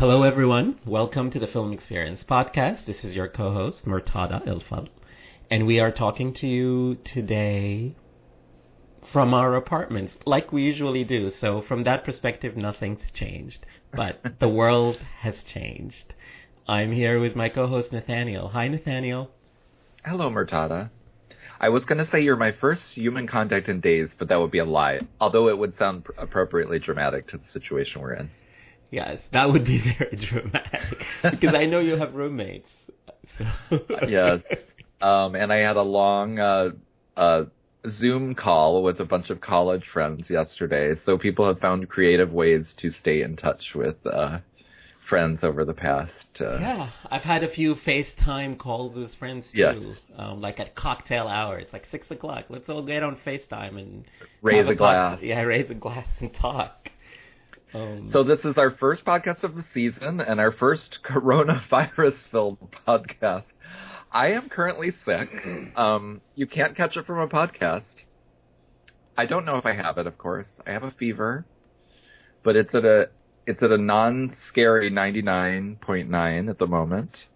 Hello, 0.00 0.22
everyone. 0.22 0.78
Welcome 0.86 1.30
to 1.32 1.38
the 1.38 1.46
Film 1.46 1.74
Experience 1.74 2.24
Podcast. 2.24 2.86
This 2.86 3.04
is 3.04 3.14
your 3.14 3.28
co-host, 3.28 3.84
Murtada 3.84 4.42
Elfadl, 4.48 4.88
and 5.50 5.66
we 5.66 5.78
are 5.78 5.92
talking 5.92 6.32
to 6.36 6.46
you 6.46 6.96
today 7.04 7.94
from 9.12 9.34
our 9.34 9.54
apartments, 9.54 10.14
like 10.24 10.52
we 10.52 10.62
usually 10.62 11.04
do. 11.04 11.30
So, 11.30 11.60
from 11.60 11.84
that 11.84 12.02
perspective, 12.02 12.56
nothing's 12.56 13.02
changed, 13.12 13.66
but 13.92 14.22
the 14.40 14.48
world 14.48 14.96
has 15.20 15.34
changed. 15.52 16.14
I'm 16.66 16.92
here 16.92 17.20
with 17.20 17.36
my 17.36 17.50
co-host 17.50 17.92
Nathaniel. 17.92 18.48
Hi, 18.48 18.68
Nathaniel. 18.68 19.30
Hello, 20.02 20.30
Murtada. 20.30 20.88
I 21.60 21.68
was 21.68 21.84
going 21.84 21.98
to 21.98 22.10
say 22.10 22.22
you're 22.22 22.36
my 22.36 22.52
first 22.52 22.94
human 22.94 23.26
contact 23.26 23.68
in 23.68 23.80
days, 23.80 24.16
but 24.18 24.28
that 24.28 24.40
would 24.40 24.50
be 24.50 24.60
a 24.60 24.64
lie. 24.64 25.00
Although 25.20 25.50
it 25.50 25.58
would 25.58 25.76
sound 25.76 26.06
appropriately 26.16 26.78
dramatic 26.78 27.28
to 27.28 27.36
the 27.36 27.48
situation 27.48 28.00
we're 28.00 28.14
in. 28.14 28.30
Yes, 28.90 29.18
that 29.32 29.52
would 29.52 29.64
be 29.64 29.80
very 29.98 30.16
dramatic 30.16 31.04
because 31.30 31.54
I 31.54 31.66
know 31.66 31.80
you 31.80 31.96
have 31.96 32.14
roommates. 32.14 32.68
So. 33.38 33.78
yes, 34.08 34.40
um, 35.00 35.34
and 35.34 35.52
I 35.52 35.58
had 35.58 35.76
a 35.76 35.82
long 35.82 36.38
uh, 36.38 36.70
uh, 37.16 37.44
Zoom 37.88 38.34
call 38.34 38.82
with 38.82 39.00
a 39.00 39.04
bunch 39.04 39.30
of 39.30 39.40
college 39.40 39.84
friends 39.92 40.28
yesterday. 40.28 40.94
So 41.04 41.16
people 41.16 41.46
have 41.46 41.60
found 41.60 41.88
creative 41.88 42.32
ways 42.32 42.74
to 42.78 42.90
stay 42.90 43.22
in 43.22 43.36
touch 43.36 43.72
with 43.74 43.96
uh, 44.06 44.40
friends 45.08 45.42
over 45.42 45.64
the 45.64 45.74
past. 45.74 46.40
Uh, 46.40 46.58
yeah, 46.58 46.90
I've 47.10 47.22
had 47.22 47.42
a 47.42 47.48
few 47.48 47.74
FaceTime 47.74 48.58
calls 48.58 48.96
with 48.96 49.14
friends 49.14 49.44
too. 49.52 49.58
Yes. 49.58 49.78
Um, 50.16 50.40
like 50.40 50.60
at 50.60 50.74
cocktail 50.74 51.26
hour, 51.26 51.58
it's 51.58 51.72
like 51.72 51.84
six 51.90 52.10
o'clock. 52.10 52.46
Let's 52.48 52.68
all 52.68 52.84
get 52.84 53.02
on 53.02 53.16
FaceTime 53.26 53.78
and 53.78 54.04
raise 54.42 54.66
a, 54.66 54.70
a 54.70 54.74
glass. 54.74 55.12
Cocktail. 55.12 55.28
Yeah, 55.28 55.40
raise 55.42 55.70
a 55.70 55.74
glass 55.74 56.06
and 56.20 56.32
talk. 56.34 56.79
Um, 57.72 58.10
so 58.12 58.22
this 58.24 58.44
is 58.44 58.58
our 58.58 58.70
first 58.70 59.04
podcast 59.04 59.44
of 59.44 59.54
the 59.54 59.64
season 59.72 60.20
and 60.20 60.40
our 60.40 60.52
first 60.52 61.00
coronavirus-filled 61.04 62.58
podcast. 62.86 63.44
I 64.12 64.32
am 64.32 64.48
currently 64.48 64.92
sick. 65.04 65.28
Um, 65.76 66.20
you 66.34 66.46
can't 66.46 66.76
catch 66.76 66.96
it 66.96 67.06
from 67.06 67.18
a 67.18 67.28
podcast. 67.28 67.84
I 69.16 69.26
don't 69.26 69.44
know 69.44 69.56
if 69.56 69.66
I 69.66 69.72
have 69.72 69.98
it. 69.98 70.06
Of 70.06 70.18
course, 70.18 70.48
I 70.66 70.72
have 70.72 70.82
a 70.82 70.90
fever, 70.90 71.44
but 72.42 72.56
it's 72.56 72.74
at 72.74 72.84
a 72.84 73.10
it's 73.46 73.62
at 73.62 73.70
a 73.70 73.78
non-scary 73.78 74.90
99.9 74.90 76.50
at 76.50 76.58
the 76.58 76.66
moment. 76.66 77.26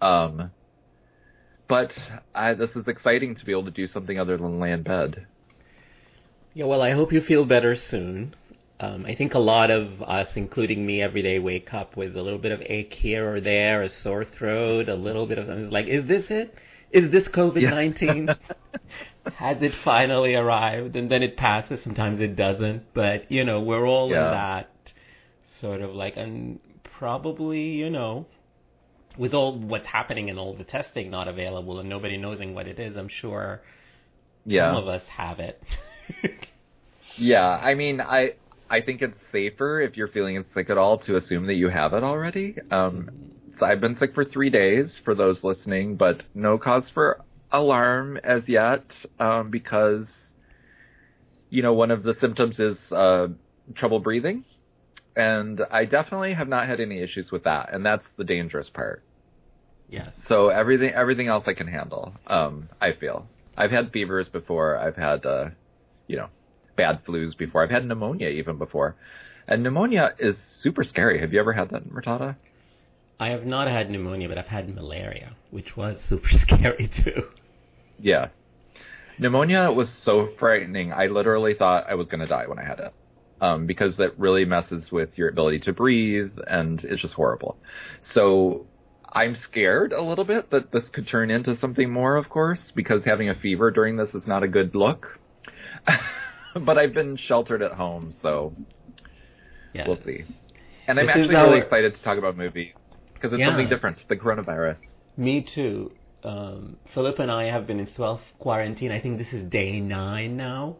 Um, 0.00 0.50
but 1.68 2.10
I, 2.34 2.54
this 2.54 2.76
is 2.76 2.88
exciting 2.88 3.34
to 3.36 3.44
be 3.44 3.52
able 3.52 3.64
to 3.64 3.70
do 3.70 3.86
something 3.86 4.18
other 4.18 4.36
than 4.36 4.60
lay 4.60 4.72
in 4.72 4.82
bed. 4.82 5.26
Yeah, 6.54 6.66
well, 6.66 6.82
I 6.82 6.92
hope 6.92 7.12
you 7.12 7.20
feel 7.20 7.44
better 7.44 7.74
soon. 7.74 8.34
Um, 8.78 9.06
I 9.06 9.14
think 9.14 9.34
a 9.34 9.38
lot 9.38 9.70
of 9.70 10.02
us, 10.02 10.28
including 10.36 10.84
me, 10.84 11.00
every 11.00 11.22
day 11.22 11.38
wake 11.38 11.72
up 11.72 11.96
with 11.96 12.14
a 12.16 12.22
little 12.22 12.38
bit 12.38 12.52
of 12.52 12.60
ache 12.60 12.92
here 12.92 13.34
or 13.36 13.40
there, 13.40 13.82
a 13.82 13.88
sore 13.88 14.24
throat, 14.24 14.88
a 14.88 14.94
little 14.94 15.26
bit 15.26 15.38
of 15.38 15.46
something. 15.46 15.64
It's 15.64 15.72
like, 15.72 15.86
is 15.86 16.06
this 16.06 16.26
it? 16.30 16.54
Is 16.90 17.10
this 17.10 17.26
COVID 17.28 17.62
nineteen? 17.70 18.28
Has 19.36 19.56
it 19.60 19.72
finally 19.82 20.34
arrived? 20.34 20.94
And 20.94 21.10
then 21.10 21.22
it 21.22 21.36
passes. 21.36 21.82
Sometimes 21.82 22.20
it 22.20 22.36
doesn't. 22.36 22.92
But 22.94 23.30
you 23.30 23.44
know, 23.44 23.60
we're 23.60 23.86
all 23.86 24.10
yeah. 24.10 24.26
in 24.26 24.30
that 24.32 24.70
sort 25.60 25.80
of 25.80 25.94
like, 25.94 26.16
and 26.16 26.60
probably, 26.98 27.62
you 27.62 27.90
know, 27.90 28.26
with 29.16 29.34
all 29.34 29.58
what's 29.58 29.86
happening 29.86 30.30
and 30.30 30.38
all 30.38 30.54
the 30.54 30.64
testing 30.64 31.10
not 31.10 31.28
available 31.28 31.80
and 31.80 31.88
nobody 31.88 32.16
knowing 32.16 32.54
what 32.54 32.66
it 32.66 32.78
is, 32.78 32.96
I'm 32.96 33.08
sure 33.08 33.62
yeah. 34.44 34.68
some 34.68 34.76
of 34.76 34.88
us 34.88 35.02
have 35.08 35.40
it. 35.40 35.62
yeah, 37.16 37.48
I 37.48 37.74
mean, 37.74 38.00
I 38.00 38.34
I 38.68 38.80
think 38.80 39.02
it's 39.02 39.18
safer 39.30 39.80
if 39.80 39.96
you're 39.96 40.08
feeling 40.08 40.44
sick 40.54 40.70
at 40.70 40.78
all 40.78 40.98
to 41.00 41.16
assume 41.16 41.46
that 41.46 41.54
you 41.54 41.68
have 41.68 41.92
it 41.92 42.02
already. 42.02 42.56
Um, 42.70 43.10
so 43.58 43.66
I've 43.66 43.80
been 43.80 43.96
sick 43.96 44.14
for 44.14 44.24
three 44.24 44.50
days 44.50 45.00
for 45.04 45.14
those 45.14 45.42
listening, 45.44 45.96
but 45.96 46.24
no 46.34 46.58
cause 46.58 46.90
for 46.90 47.20
alarm 47.52 48.18
as 48.18 48.48
yet 48.48 48.84
um, 49.18 49.50
because, 49.50 50.08
you 51.48 51.62
know, 51.62 51.72
one 51.72 51.90
of 51.90 52.02
the 52.02 52.14
symptoms 52.20 52.58
is 52.60 52.78
uh, 52.92 53.28
trouble 53.74 54.00
breathing. 54.00 54.44
And 55.14 55.62
I 55.70 55.86
definitely 55.86 56.34
have 56.34 56.48
not 56.48 56.66
had 56.66 56.78
any 56.78 57.00
issues 57.00 57.32
with 57.32 57.44
that, 57.44 57.72
and 57.72 57.86
that's 57.86 58.04
the 58.18 58.24
dangerous 58.24 58.68
part. 58.68 59.02
Yes. 59.88 60.10
So 60.26 60.48
everything 60.48 60.90
everything 60.90 61.28
else 61.28 61.44
I 61.46 61.54
can 61.54 61.68
handle. 61.68 62.12
Um, 62.26 62.68
I 62.80 62.92
feel 62.92 63.26
I've 63.56 63.70
had 63.70 63.92
fevers 63.92 64.28
before. 64.28 64.76
I've 64.76 64.96
had, 64.96 65.24
uh, 65.24 65.50
you 66.06 66.16
know, 66.16 66.28
bad 66.76 67.04
flus 67.04 67.36
before. 67.36 67.62
I've 67.62 67.70
had 67.70 67.84
pneumonia 67.84 68.28
even 68.28 68.58
before. 68.58 68.96
And 69.48 69.62
pneumonia 69.62 70.14
is 70.18 70.36
super 70.38 70.84
scary. 70.84 71.20
Have 71.20 71.32
you 71.32 71.40
ever 71.40 71.52
had 71.52 71.70
that, 71.70 71.88
Murtada? 71.88 72.36
I 73.18 73.28
have 73.28 73.46
not 73.46 73.68
had 73.68 73.90
pneumonia, 73.90 74.28
but 74.28 74.38
I've 74.38 74.46
had 74.46 74.74
malaria, 74.74 75.34
which 75.50 75.76
was 75.76 76.00
super 76.08 76.28
scary 76.28 76.88
too. 76.88 77.28
Yeah. 77.98 78.28
Pneumonia 79.18 79.72
was 79.72 79.88
so 79.88 80.28
frightening. 80.38 80.92
I 80.92 81.06
literally 81.06 81.54
thought 81.54 81.86
I 81.88 81.94
was 81.94 82.08
going 82.08 82.20
to 82.20 82.26
die 82.26 82.46
when 82.46 82.58
I 82.58 82.64
had 82.64 82.80
it. 82.80 82.92
Um, 83.38 83.66
because 83.66 83.98
that 83.98 84.18
really 84.18 84.46
messes 84.46 84.90
with 84.90 85.18
your 85.18 85.28
ability 85.28 85.60
to 85.60 85.72
breathe 85.74 86.32
and 86.46 86.82
it's 86.84 87.02
just 87.02 87.12
horrible. 87.12 87.58
So 88.00 88.66
I'm 89.12 89.34
scared 89.34 89.92
a 89.92 90.00
little 90.02 90.24
bit 90.24 90.50
that 90.50 90.72
this 90.72 90.88
could 90.88 91.06
turn 91.06 91.30
into 91.30 91.54
something 91.56 91.90
more, 91.90 92.16
of 92.16 92.30
course, 92.30 92.72
because 92.74 93.04
having 93.04 93.28
a 93.28 93.34
fever 93.34 93.70
during 93.70 93.96
this 93.96 94.14
is 94.14 94.26
not 94.26 94.42
a 94.42 94.48
good 94.48 94.74
look. 94.74 95.18
but 96.64 96.78
I've 96.78 96.94
been 96.94 97.16
sheltered 97.16 97.62
at 97.62 97.72
home, 97.72 98.12
so 98.20 98.52
yes. 99.74 99.86
we'll 99.86 100.02
see. 100.04 100.24
And 100.88 100.98
I'm 100.98 101.06
This 101.06 101.16
is 101.16 101.20
actually 101.22 101.36
our- 101.36 101.46
really 101.48 101.60
excited 101.60 101.94
to 101.94 102.02
talk 102.02 102.18
about 102.18 102.36
movies 102.36 102.72
because 103.14 103.32
it's 103.32 103.40
Yeah. 103.40 103.46
something 103.48 103.68
different. 103.68 104.04
The 104.08 104.16
coronavirus. 104.16 104.78
Me 105.16 105.42
too. 105.54 105.90
Um, 106.22 106.76
Philip 106.94 107.18
and 107.18 107.30
I 107.30 107.44
have 107.44 107.66
been 107.66 107.78
in 107.80 107.88
self 107.94 108.20
quarantine. 108.38 108.90
I 108.92 109.00
think 109.00 109.18
this 109.18 109.32
is 109.32 109.48
day 109.50 109.80
nine 109.80 110.36
now. 110.36 110.76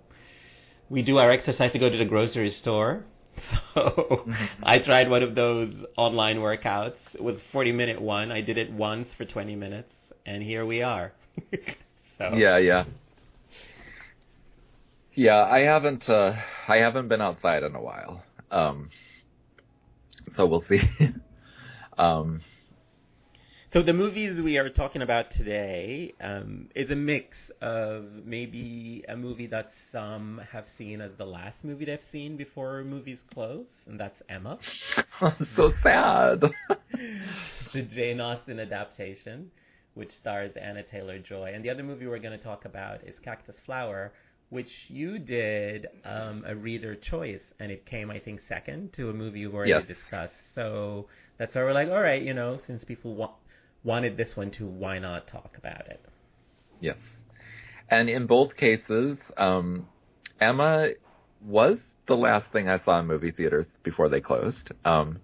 We 0.88 1.02
do 1.02 1.18
our 1.18 1.30
exercise 1.30 1.72
to 1.72 1.78
go 1.78 1.88
to 1.90 1.96
the 1.96 2.04
grocery 2.04 2.50
store. 2.50 3.04
So 3.74 4.26
I 4.62 4.78
tried 4.78 5.10
one 5.10 5.22
of 5.22 5.34
those 5.34 5.74
online 5.98 6.38
workouts. 6.38 6.94
It 7.12 7.22
was 7.22 7.36
a 7.36 7.40
40 7.52 7.70
minute 7.72 8.00
one. 8.00 8.32
I 8.32 8.40
did 8.40 8.56
it 8.56 8.72
once 8.72 9.08
for 9.18 9.26
20 9.26 9.54
minutes, 9.56 9.92
and 10.24 10.42
here 10.42 10.64
we 10.64 10.80
are. 10.82 11.12
so 12.18 12.32
Yeah, 12.34 12.56
yeah. 12.56 12.84
Yeah, 15.16 15.44
I 15.44 15.60
haven't 15.60 16.08
uh 16.10 16.34
I 16.68 16.76
haven't 16.76 17.08
been 17.08 17.22
outside 17.22 17.62
in 17.62 17.74
a 17.74 17.80
while. 17.82 18.22
Um 18.50 18.90
so 20.36 20.46
we'll 20.46 20.62
see. 20.68 20.80
um 21.98 22.42
So 23.72 23.82
the 23.82 23.94
movies 23.94 24.40
we 24.42 24.58
are 24.58 24.68
talking 24.68 25.02
about 25.02 25.30
today 25.30 26.14
um, 26.20 26.68
is 26.74 26.90
a 26.90 26.94
mix 26.94 27.36
of 27.62 28.04
maybe 28.24 29.04
a 29.08 29.16
movie 29.16 29.46
that 29.48 29.72
some 29.92 30.40
have 30.52 30.66
seen 30.78 31.00
as 31.00 31.12
the 31.18 31.26
last 31.26 31.64
movie 31.64 31.86
they've 31.86 32.00
seen 32.12 32.36
before 32.36 32.84
movies 32.84 33.18
close, 33.34 33.66
and 33.86 33.98
that's 33.98 34.20
Emma, 34.28 34.58
so 35.56 35.70
sad. 35.82 36.42
the 37.74 37.82
Jane 37.82 38.20
Austen 38.20 38.60
adaptation, 38.60 39.50
which 39.94 40.12
stars 40.12 40.52
Anya 40.62 40.84
Taylor 40.84 41.18
Joy. 41.18 41.52
And 41.54 41.64
the 41.64 41.70
other 41.70 41.82
movie 41.82 42.06
we're 42.06 42.18
going 42.18 42.38
to 42.38 42.44
talk 42.44 42.64
about 42.66 43.02
is 43.04 43.14
Cactus 43.24 43.56
Flower, 43.66 44.12
which 44.50 44.70
you 44.88 45.18
did 45.18 45.86
um, 46.04 46.44
a 46.46 46.54
reader 46.54 46.94
choice, 46.94 47.42
and 47.58 47.70
it 47.72 47.84
came, 47.86 48.10
I 48.10 48.18
think, 48.20 48.40
second 48.48 48.92
to 48.94 49.10
a 49.10 49.12
movie 49.12 49.40
you've 49.40 49.54
already 49.54 49.80
Yes. 49.80 49.84
discussed. 49.84 50.34
So 50.54 51.08
that's 51.38 51.54
why 51.54 51.62
we're 51.62 51.72
like, 51.72 51.88
all 51.88 52.00
right, 52.00 52.22
you 52.22 52.34
know, 52.34 52.58
since 52.66 52.84
people 52.84 53.14
wa- 53.14 53.34
wanted 53.84 54.16
this 54.16 54.36
one 54.36 54.50
to, 54.52 54.66
why 54.66 54.98
not 54.98 55.26
talk 55.28 55.56
about 55.58 55.86
it? 55.88 56.04
yes. 56.80 56.96
And 57.90 58.08
in 58.08 58.26
both 58.26 58.56
cases, 58.56 59.18
um 59.36 59.88
Emma 60.40 60.90
was 61.44 61.78
the 62.06 62.16
last 62.16 62.50
thing 62.52 62.68
I 62.68 62.78
saw 62.84 63.00
in 63.00 63.06
movie 63.06 63.30
theaters 63.32 63.66
before 63.82 64.08
they 64.08 64.20
closed. 64.20 64.70
Um 64.84 65.20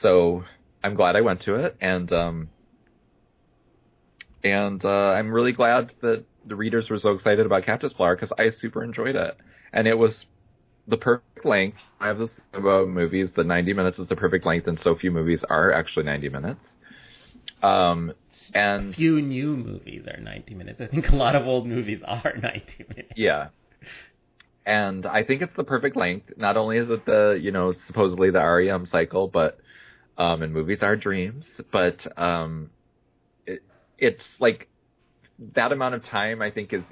so 0.00 0.44
I'm 0.82 0.94
glad 0.94 1.16
I 1.16 1.20
went 1.20 1.42
to 1.42 1.54
it 1.54 1.76
and 1.80 2.12
um 2.12 2.50
and 4.44 4.84
uh, 4.84 4.88
I'm 4.88 5.30
really 5.32 5.52
glad 5.52 5.94
that 6.02 6.24
the 6.46 6.56
readers 6.56 6.90
were 6.90 6.98
so 6.98 7.12
excited 7.12 7.46
about 7.46 7.64
Cactus 7.64 7.92
Flower 7.92 8.16
because 8.16 8.32
I 8.38 8.50
super 8.50 8.82
enjoyed 8.84 9.16
it, 9.16 9.36
and 9.72 9.86
it 9.86 9.98
was 9.98 10.26
the 10.88 10.96
perfect 10.96 11.44
length. 11.44 11.78
I 12.00 12.08
have 12.08 12.18
this 12.18 12.32
thing 12.32 12.60
about 12.60 12.88
movies 12.88 13.32
that 13.36 13.46
90 13.46 13.72
minutes 13.74 13.98
is 13.98 14.08
the 14.08 14.16
perfect 14.16 14.46
length, 14.46 14.66
and 14.66 14.78
so 14.78 14.94
few 14.96 15.10
movies 15.10 15.44
are 15.48 15.72
actually 15.72 16.04
90 16.04 16.28
minutes. 16.28 16.74
Um, 17.62 18.12
and 18.54 18.94
Few 18.94 19.20
new 19.20 19.56
movies 19.56 20.06
are 20.06 20.20
90 20.20 20.54
minutes. 20.54 20.80
I 20.80 20.86
think 20.86 21.08
a 21.10 21.16
lot 21.16 21.34
of 21.36 21.46
old 21.46 21.66
movies 21.66 22.00
are 22.06 22.34
90 22.42 22.84
minutes. 22.88 23.12
yeah, 23.14 23.48
and 24.66 25.06
I 25.06 25.24
think 25.24 25.42
it's 25.42 25.54
the 25.56 25.64
perfect 25.64 25.96
length. 25.96 26.32
Not 26.36 26.56
only 26.56 26.78
is 26.78 26.90
it 26.90 27.04
the 27.06 27.38
you 27.40 27.50
know 27.50 27.72
supposedly 27.86 28.30
the 28.30 28.40
REM 28.40 28.86
cycle, 28.86 29.28
but 29.28 29.58
um, 30.18 30.42
and 30.42 30.52
movies 30.52 30.82
are 30.82 30.96
dreams, 30.96 31.48
but 31.72 32.06
um, 32.18 32.70
it, 33.46 33.62
it's 33.98 34.26
like 34.40 34.68
that 35.54 35.72
amount 35.72 35.94
of 35.94 36.04
time. 36.04 36.42
I 36.42 36.50
think 36.50 36.72
is 36.72 36.82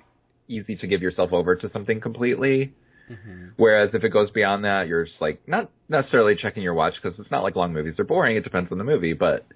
easy 0.48 0.76
to 0.76 0.86
give 0.86 1.02
yourself 1.02 1.32
over 1.32 1.56
to 1.56 1.68
something 1.68 2.00
completely. 2.00 2.74
Mm-hmm. 3.10 3.48
Whereas 3.56 3.94
if 3.94 4.04
it 4.04 4.10
goes 4.10 4.30
beyond 4.30 4.64
that, 4.64 4.86
you're 4.86 5.04
just 5.04 5.20
like 5.20 5.46
not 5.48 5.70
necessarily 5.88 6.36
checking 6.36 6.62
your 6.62 6.74
watch 6.74 6.94
because 7.00 7.18
it's 7.18 7.30
not 7.30 7.42
like 7.42 7.56
long 7.56 7.72
movies 7.72 7.98
are 7.98 8.04
boring. 8.04 8.36
It 8.36 8.44
depends 8.44 8.70
on 8.70 8.78
the 8.78 8.84
movie, 8.84 9.14
but 9.14 9.46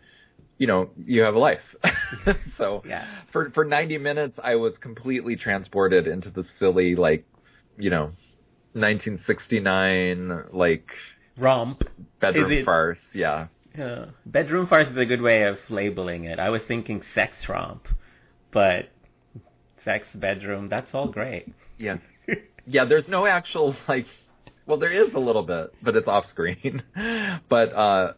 you 0.59 0.67
know 0.67 0.91
you 1.05 1.23
have 1.23 1.35
a 1.35 1.39
life. 1.39 1.63
so 2.59 2.83
yeah. 2.87 3.07
for 3.33 3.51
for 3.51 3.65
90 3.65 3.99
minutes, 3.99 4.39
I 4.43 4.57
was 4.57 4.75
completely 4.81 5.37
transported 5.37 6.07
into 6.07 6.31
the 6.31 6.45
silly 6.59 6.97
like 6.97 7.25
you 7.79 7.91
know 7.91 8.13
1969 8.73 10.47
like 10.53 10.91
romp 11.37 11.85
bedroom 12.21 12.53
it, 12.53 12.65
farce. 12.65 12.99
Yeah. 13.15 13.49
Yeah. 13.77 14.07
Bedroom 14.27 14.67
farce 14.67 14.89
is 14.89 14.97
a 14.97 15.05
good 15.05 15.23
way 15.23 15.45
of 15.45 15.59
labeling 15.69 16.25
it. 16.25 16.39
I 16.39 16.51
was 16.51 16.63
thinking 16.67 17.03
sex 17.15 17.49
romp, 17.49 17.87
but 18.55 18.89
sex 19.85 20.07
bedroom, 20.15 20.69
that's 20.71 20.95
all 20.95 21.09
great. 21.09 21.53
Yeah. 21.77 21.97
yeah, 22.67 22.87
there's 22.87 23.09
no 23.09 23.27
actual 23.27 23.77
like 23.87 24.07
well 24.67 24.79
there 24.79 24.93
is 24.93 25.13
a 25.13 25.19
little 25.19 25.43
bit, 25.43 25.75
but 25.83 25.97
it's 25.97 26.09
off 26.09 26.27
screen. 26.31 26.83
but 27.51 27.75
uh 27.75 28.15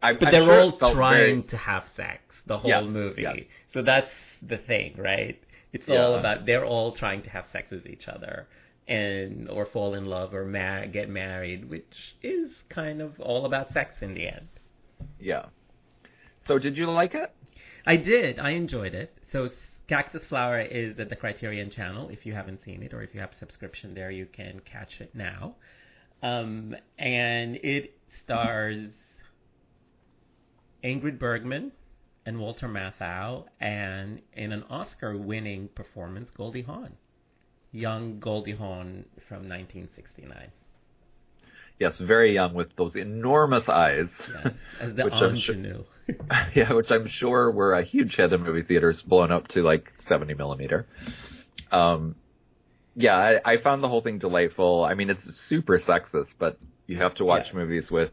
I 0.00 0.12
But 0.12 0.30
they're 0.30 0.44
sure 0.44 0.60
all 0.60 0.78
trying 0.78 0.92
very... 0.94 1.42
to 1.44 1.56
have 1.56 1.84
sex 1.96 2.20
the 2.46 2.58
whole 2.58 2.70
yes, 2.70 2.84
movie. 2.86 3.22
Yes. 3.22 3.38
So 3.72 3.82
that's 3.82 4.10
the 4.46 4.58
thing, 4.58 4.94
right? 4.96 5.40
It's 5.72 5.88
yeah. 5.88 5.96
all 5.96 6.14
about 6.14 6.46
they're 6.46 6.64
all 6.64 6.92
trying 6.94 7.22
to 7.22 7.30
have 7.30 7.46
sex 7.52 7.70
with 7.70 7.86
each 7.86 8.06
other 8.06 8.46
and 8.86 9.50
or 9.50 9.66
fall 9.66 9.94
in 9.94 10.06
love 10.06 10.32
or 10.34 10.44
ma- 10.44 10.86
get 10.86 11.08
married, 11.08 11.68
which 11.68 11.92
is 12.22 12.50
kind 12.70 13.02
of 13.02 13.18
all 13.20 13.44
about 13.44 13.72
sex 13.72 13.94
in 14.00 14.14
the 14.14 14.28
end. 14.28 14.48
Yeah. 15.18 15.46
So 16.46 16.58
did 16.58 16.76
you 16.76 16.86
like 16.86 17.14
it? 17.14 17.34
I 17.86 17.96
did. 17.96 18.38
I 18.38 18.50
enjoyed 18.50 18.94
it. 18.94 19.17
So 19.32 19.48
Cactus 19.88 20.22
Flower 20.28 20.60
is 20.60 20.98
at 20.98 21.08
the 21.08 21.16
Criterion 21.16 21.70
channel. 21.70 22.08
If 22.08 22.26
you 22.26 22.34
haven't 22.34 22.60
seen 22.64 22.82
it 22.82 22.92
or 22.92 23.02
if 23.02 23.14
you 23.14 23.20
have 23.20 23.32
a 23.32 23.38
subscription 23.38 23.94
there, 23.94 24.10
you 24.10 24.26
can 24.26 24.60
catch 24.60 25.00
it 25.00 25.14
now. 25.14 25.54
Um, 26.22 26.74
and 26.98 27.56
it 27.56 27.98
stars 28.24 28.90
Ingrid 30.84 31.18
Bergman 31.18 31.72
and 32.26 32.38
Walter 32.38 32.68
Matthau, 32.68 33.44
and 33.60 34.20
in 34.34 34.52
an 34.52 34.62
Oscar-winning 34.68 35.68
performance, 35.74 36.28
Goldie 36.36 36.62
Hawn, 36.62 36.92
young 37.72 38.20
Goldie 38.20 38.52
Hawn 38.52 39.06
from 39.28 39.48
1969. 39.48 40.50
Yes, 41.78 41.98
very 41.98 42.34
young 42.34 42.54
with 42.54 42.74
those 42.76 42.96
enormous 42.96 43.68
eyes. 43.68 44.08
Yes, 44.44 44.54
as 44.80 44.94
the 44.96 45.06
ingenue. 45.06 45.84
yeah, 46.54 46.72
which 46.72 46.90
I'm 46.90 47.06
sure 47.06 47.50
were 47.50 47.74
a 47.74 47.84
huge 47.84 48.16
hit 48.16 48.32
in 48.32 48.42
movie 48.42 48.62
theaters, 48.62 49.02
blown 49.02 49.30
up 49.30 49.48
to 49.48 49.62
like 49.62 49.92
70 50.08 50.34
millimeter. 50.34 50.86
Um, 51.70 52.16
yeah, 52.94 53.16
I, 53.44 53.52
I 53.52 53.56
found 53.58 53.82
the 53.82 53.88
whole 53.88 54.00
thing 54.00 54.18
delightful. 54.18 54.84
I 54.84 54.94
mean, 54.94 55.10
it's 55.10 55.24
super 55.48 55.78
sexist, 55.78 56.30
but 56.38 56.58
you 56.86 56.96
have 56.98 57.14
to 57.16 57.24
watch 57.24 57.48
yeah. 57.48 57.58
movies 57.60 57.90
with 57.90 58.10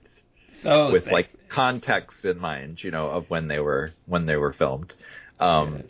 so 0.61 0.91
with 0.91 1.05
sexist. 1.05 1.11
like 1.11 1.29
context 1.49 2.25
in 2.25 2.37
mind, 2.37 2.83
you 2.83 2.91
know, 2.91 3.09
of 3.09 3.29
when 3.29 3.47
they 3.47 3.59
were 3.59 3.93
when 4.05 4.25
they 4.25 4.35
were 4.35 4.53
filmed. 4.53 4.93
Um, 5.39 5.77
yes. 5.77 5.85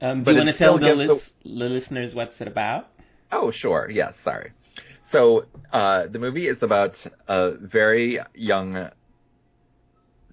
um, 0.00 0.24
do 0.24 0.30
you 0.30 0.36
want 0.38 0.50
to 0.50 0.58
tell 0.58 0.78
the, 0.78 0.84
the 0.84 1.20
listeners 1.44 2.14
what's 2.14 2.40
it 2.40 2.46
about? 2.46 2.88
Oh, 3.32 3.50
sure. 3.50 3.88
Yes. 3.90 4.14
Sorry. 4.22 4.52
So 5.16 5.46
uh, 5.72 6.08
the 6.08 6.18
movie 6.18 6.46
is 6.46 6.62
about 6.62 6.94
a 7.26 7.52
very 7.56 8.20
young, 8.34 8.90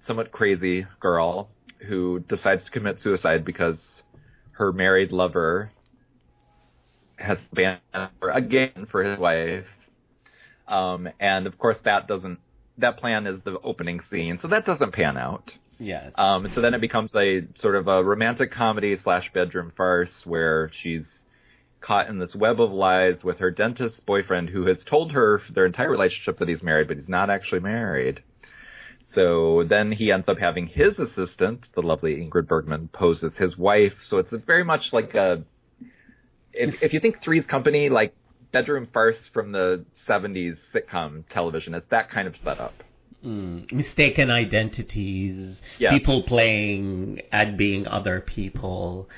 somewhat 0.06 0.30
crazy 0.30 0.86
girl 1.00 1.48
who 1.88 2.20
decides 2.28 2.66
to 2.66 2.70
commit 2.70 3.00
suicide 3.00 3.46
because 3.46 3.80
her 4.52 4.74
married 4.74 5.10
lover 5.10 5.70
has 7.16 7.38
banned 7.50 7.80
her 7.94 8.28
again 8.28 8.86
for 8.90 9.02
his 9.02 9.18
wife. 9.18 9.64
Um, 10.68 11.08
and 11.18 11.46
of 11.46 11.56
course, 11.56 11.78
that 11.86 12.06
doesn't. 12.06 12.38
That 12.76 12.98
plan 12.98 13.26
is 13.26 13.40
the 13.42 13.58
opening 13.60 14.02
scene, 14.10 14.38
so 14.42 14.48
that 14.48 14.66
doesn't 14.66 14.92
pan 14.92 15.16
out. 15.16 15.50
Yeah. 15.78 16.10
Um, 16.16 16.52
so 16.54 16.60
then 16.60 16.74
it 16.74 16.82
becomes 16.82 17.16
a 17.16 17.46
sort 17.54 17.76
of 17.76 17.88
a 17.88 18.04
romantic 18.04 18.52
comedy 18.52 18.98
slash 19.02 19.32
bedroom 19.32 19.72
farce 19.74 20.26
where 20.26 20.70
she's 20.74 21.06
caught 21.84 22.08
in 22.08 22.18
this 22.18 22.34
web 22.34 22.60
of 22.60 22.72
lies 22.72 23.22
with 23.22 23.38
her 23.38 23.50
dentist 23.50 24.04
boyfriend 24.06 24.48
who 24.48 24.66
has 24.66 24.82
told 24.84 25.12
her 25.12 25.42
their 25.54 25.66
entire 25.66 25.90
relationship 25.90 26.38
that 26.38 26.48
he's 26.48 26.62
married, 26.62 26.88
but 26.88 26.96
he's 26.96 27.08
not 27.08 27.28
actually 27.28 27.60
married. 27.60 28.22
So 29.14 29.64
then 29.68 29.92
he 29.92 30.10
ends 30.10 30.28
up 30.28 30.38
having 30.38 30.66
his 30.66 30.98
assistant, 30.98 31.68
the 31.74 31.82
lovely 31.82 32.16
Ingrid 32.16 32.48
Bergman, 32.48 32.88
pose 32.88 33.22
as 33.22 33.34
his 33.34 33.56
wife. 33.56 33.92
So 34.08 34.16
it's 34.16 34.32
very 34.46 34.64
much 34.64 34.92
like 34.92 35.14
a. 35.14 35.44
If, 36.52 36.82
if 36.82 36.92
you 36.92 37.00
think 37.00 37.22
Three's 37.22 37.46
Company, 37.46 37.90
like 37.90 38.14
bedroom 38.50 38.88
farce 38.92 39.18
from 39.32 39.52
the 39.52 39.84
70s 40.08 40.56
sitcom 40.72 41.24
television, 41.28 41.74
it's 41.74 41.88
that 41.90 42.10
kind 42.10 42.26
of 42.26 42.34
setup. 42.42 42.82
Mm, 43.24 43.70
mistaken 43.72 44.30
identities, 44.30 45.56
yeah. 45.78 45.90
people 45.90 46.22
playing 46.24 47.22
at 47.32 47.56
being 47.56 47.86
other 47.86 48.20
people 48.20 49.08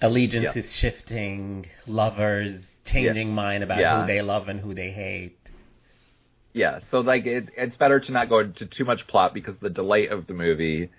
allegiance 0.00 0.54
yeah. 0.54 0.62
is 0.62 0.72
shifting, 0.72 1.66
lovers 1.86 2.62
changing 2.84 3.28
yeah. 3.28 3.34
mind 3.34 3.64
about 3.64 3.78
yeah. 3.78 4.00
who 4.00 4.06
they 4.06 4.22
love 4.22 4.48
and 4.48 4.60
who 4.60 4.74
they 4.74 4.90
hate. 4.90 5.36
Yeah, 6.52 6.80
so 6.90 7.00
like 7.00 7.26
it, 7.26 7.48
it's 7.56 7.76
better 7.76 8.00
to 8.00 8.12
not 8.12 8.28
go 8.28 8.40
into 8.40 8.66
too 8.66 8.84
much 8.84 9.06
plot 9.06 9.34
because 9.34 9.54
the 9.60 9.70
delight 9.70 10.10
of 10.10 10.26
the 10.26 10.34
movie 10.34 10.90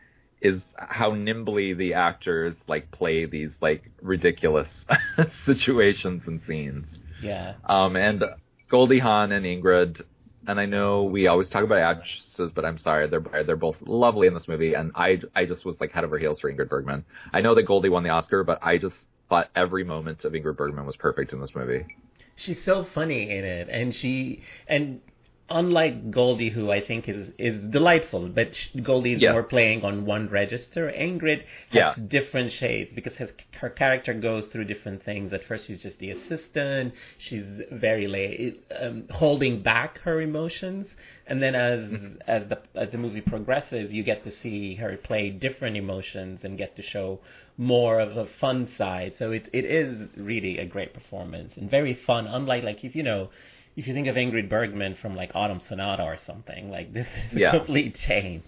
is 0.41 0.61
how 0.75 1.13
nimbly 1.13 1.73
the 1.73 1.93
actors 1.93 2.55
like 2.67 2.89
play 2.91 3.25
these 3.25 3.51
like 3.61 3.91
ridiculous 4.01 4.69
situations 5.45 6.23
and 6.25 6.41
scenes. 6.47 6.87
Yeah. 7.21 7.55
Um, 7.65 7.95
and 7.95 8.23
Goldie 8.69 8.99
Hawn 8.99 9.31
and 9.31 9.45
Ingrid 9.45 10.01
and 10.47 10.59
I 10.59 10.65
know 10.65 11.03
we 11.03 11.27
always 11.27 11.49
talk 11.49 11.63
about 11.63 11.79
actresses, 11.79 12.51
but 12.51 12.65
I'm 12.65 12.77
sorry, 12.77 13.07
they're 13.07 13.43
they're 13.45 13.55
both 13.55 13.77
lovely 13.81 14.27
in 14.27 14.33
this 14.33 14.47
movie, 14.47 14.73
and 14.73 14.91
I 14.95 15.21
I 15.35 15.45
just 15.45 15.65
was 15.65 15.79
like 15.79 15.91
head 15.91 16.03
over 16.03 16.17
heels 16.17 16.39
for 16.39 16.51
Ingrid 16.51 16.69
Bergman. 16.69 17.05
I 17.33 17.41
know 17.41 17.55
that 17.55 17.63
Goldie 17.63 17.89
won 17.89 18.03
the 18.03 18.09
Oscar, 18.09 18.43
but 18.43 18.59
I 18.61 18.77
just 18.77 18.95
thought 19.29 19.49
every 19.55 19.83
moment 19.83 20.25
of 20.25 20.33
Ingrid 20.33 20.57
Bergman 20.57 20.85
was 20.85 20.95
perfect 20.95 21.33
in 21.33 21.39
this 21.39 21.55
movie. 21.55 21.85
She's 22.35 22.57
so 22.65 22.87
funny 22.93 23.29
in 23.29 23.45
it, 23.45 23.69
and 23.69 23.93
she 23.93 24.41
and 24.67 24.99
unlike 25.51 26.11
Goldie, 26.11 26.49
who 26.49 26.71
I 26.71 26.85
think 26.85 27.07
is 27.07 27.27
is 27.37 27.61
delightful, 27.71 28.29
but 28.29 28.49
Goldie 28.83 29.13
is 29.13 29.21
yes. 29.21 29.31
more 29.31 29.43
playing 29.43 29.83
on 29.83 30.05
one 30.05 30.29
register. 30.29 30.91
Ingrid 30.91 31.39
has 31.71 31.73
yeah. 31.73 31.95
different 32.07 32.51
shades 32.51 32.91
because 32.93 33.13
his, 33.13 33.29
her 33.59 33.69
character 33.69 34.13
goes 34.13 34.45
through 34.51 34.65
different 34.65 35.03
things. 35.03 35.31
At 35.33 35.43
first, 35.45 35.67
she's 35.67 35.81
just 35.81 35.99
the 35.99 36.11
assistant. 36.11 36.93
She's 37.17 37.45
very 37.71 38.57
um, 38.79 39.03
holding 39.11 39.61
back 39.61 39.99
her 39.99 40.21
emotions, 40.21 40.87
and 41.27 41.41
then 41.41 41.55
as 41.55 41.79
mm-hmm. 41.79 42.15
as 42.27 42.49
the 42.49 42.59
as 42.75 42.91
the 42.91 42.97
movie 42.97 43.21
progresses, 43.21 43.91
you 43.91 44.03
get 44.03 44.23
to 44.23 44.31
see 44.41 44.75
her 44.75 44.97
play 44.97 45.29
different 45.29 45.77
emotions 45.77 46.39
and 46.43 46.57
get 46.57 46.75
to 46.75 46.81
show 46.81 47.19
more 47.57 47.99
of 47.99 48.17
a 48.17 48.27
fun 48.39 48.67
side. 48.77 49.13
So 49.19 49.31
it 49.31 49.47
it 49.53 49.65
is 49.65 50.09
really 50.17 50.57
a 50.57 50.65
great 50.65 50.93
performance 50.93 51.53
and 51.55 51.69
very 51.69 51.97
fun. 52.07 52.27
Unlike 52.27 52.63
like 52.63 52.83
if 52.83 52.95
you 52.95 53.03
know 53.03 53.29
if 53.75 53.87
you 53.87 53.93
think 53.93 54.07
of 54.07 54.15
Ingrid 54.15 54.49
Bergman 54.49 54.95
from 55.01 55.15
like 55.15 55.31
Autumn 55.33 55.61
Sonata 55.67 56.03
or 56.03 56.17
something, 56.25 56.69
like 56.69 56.93
this 56.93 57.07
is 57.31 57.39
yeah. 57.39 57.49
a 57.49 57.59
complete 57.59 57.95
change. 57.95 58.43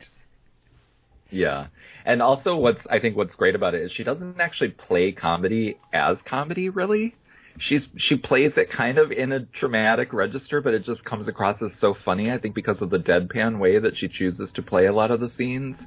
Yeah. 1.30 1.68
And 2.06 2.22
also 2.22 2.58
what's 2.58 2.86
I 2.90 3.00
think 3.00 3.16
what's 3.16 3.36
great 3.36 3.56
about 3.56 3.74
it 3.74 3.82
is 3.82 3.92
she 3.92 4.04
doesn't 4.04 4.40
actually 4.40 4.70
play 4.70 5.12
comedy 5.12 5.80
as 5.92 6.18
comedy 6.26 6.70
really. 6.70 7.16
She's 7.58 7.88
she 7.98 8.18
plays 8.18 8.54
it 8.58 8.70
kind 8.70 8.98
of 8.98 9.12
in 9.12 9.32
a 9.32 9.40
dramatic 9.40 10.12
register, 10.12 10.62
but 10.62 10.74
it 10.74 10.84
just 10.84 11.04
comes 11.04 11.28
across 11.28 11.62
as 11.62 11.78
so 11.80 11.94
funny, 11.94 12.32
I 12.32 12.38
think 12.38 12.56
because 12.56 12.82
of 12.82 12.90
the 12.90 13.00
deadpan 13.00 13.60
way 13.60 13.80
that 13.80 13.98
she 13.98 14.08
chooses 14.08 14.52
to 14.54 14.62
play 14.62 14.86
a 14.86 14.94
lot 14.94 15.12
of 15.12 15.20
the 15.20 15.30
scenes. 15.30 15.78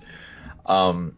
Um 0.65 1.17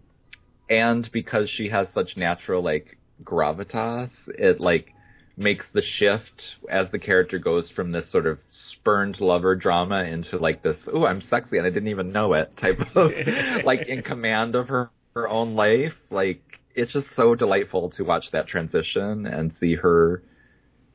and 0.69 1.11
because 1.13 1.49
she 1.49 1.69
has 1.71 1.89
such 1.95 2.17
natural 2.17 2.63
like 2.63 2.99
gravitas, 3.25 4.11
it 4.27 4.61
like 4.61 4.93
makes 5.39 5.67
the 5.73 5.83
shift 5.83 6.57
as 6.69 6.91
the 6.91 6.99
character 6.99 7.39
goes 7.39 7.71
from 7.71 7.93
this 7.93 8.11
sort 8.11 8.27
of 8.27 8.39
spurned 8.51 9.21
lover 9.21 9.55
drama 9.55 10.03
into 10.05 10.37
like 10.37 10.63
this, 10.63 10.89
oh, 10.93 11.07
I'm 11.07 11.21
sexy 11.21 11.59
and 11.59 11.67
I 11.67 11.71
didn't 11.71 11.89
even 11.89 12.13
know 12.13 12.35
it 12.35 12.57
type 12.57 12.81
of 12.95 13.13
like 13.65 13.87
in 13.87 14.03
command 14.03 14.55
of 14.55 14.69
her, 14.69 14.91
her 15.15 15.29
own 15.29 15.55
life. 15.55 15.95
Like 16.11 16.61
it's 16.75 16.93
just 16.93 17.15
so 17.15 17.35
delightful 17.35 17.91
to 17.91 18.05
watch 18.05 18.31
that 18.33 18.47
transition 18.47 19.27
and 19.27 19.53
see 19.61 19.75
her 19.75 20.23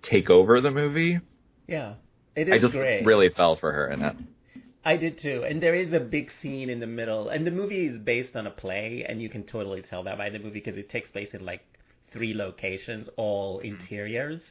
take 0.01 0.29
over 0.29 0.61
the 0.61 0.71
movie. 0.71 1.19
Yeah. 1.67 1.95
It 2.35 2.49
is 2.49 2.53
I 2.53 2.57
just 2.57 2.73
great. 2.73 3.05
really 3.05 3.29
fell 3.29 3.55
for 3.55 3.71
her 3.71 3.89
in 3.89 4.01
it. 4.01 4.15
I 4.85 4.97
did 4.97 5.19
too. 5.21 5.45
And 5.47 5.61
there 5.61 5.75
is 5.75 5.93
a 5.93 5.99
big 5.99 6.29
scene 6.41 6.69
in 6.69 6.79
the 6.79 6.87
middle. 6.87 7.29
And 7.29 7.47
the 7.47 7.51
movie 7.51 7.87
is 7.87 7.97
based 7.97 8.35
on 8.35 8.47
a 8.47 8.51
play, 8.51 9.05
and 9.07 9.21
you 9.21 9.29
can 9.29 9.43
totally 9.43 9.81
tell 9.81 10.03
that 10.03 10.17
by 10.17 10.29
the 10.29 10.39
movie 10.39 10.59
because 10.59 10.77
it 10.77 10.89
takes 10.89 11.09
place 11.11 11.29
in 11.33 11.45
like 11.45 11.61
three 12.13 12.33
locations, 12.33 13.09
all 13.17 13.59
hmm. 13.59 13.67
interiors. 13.67 14.41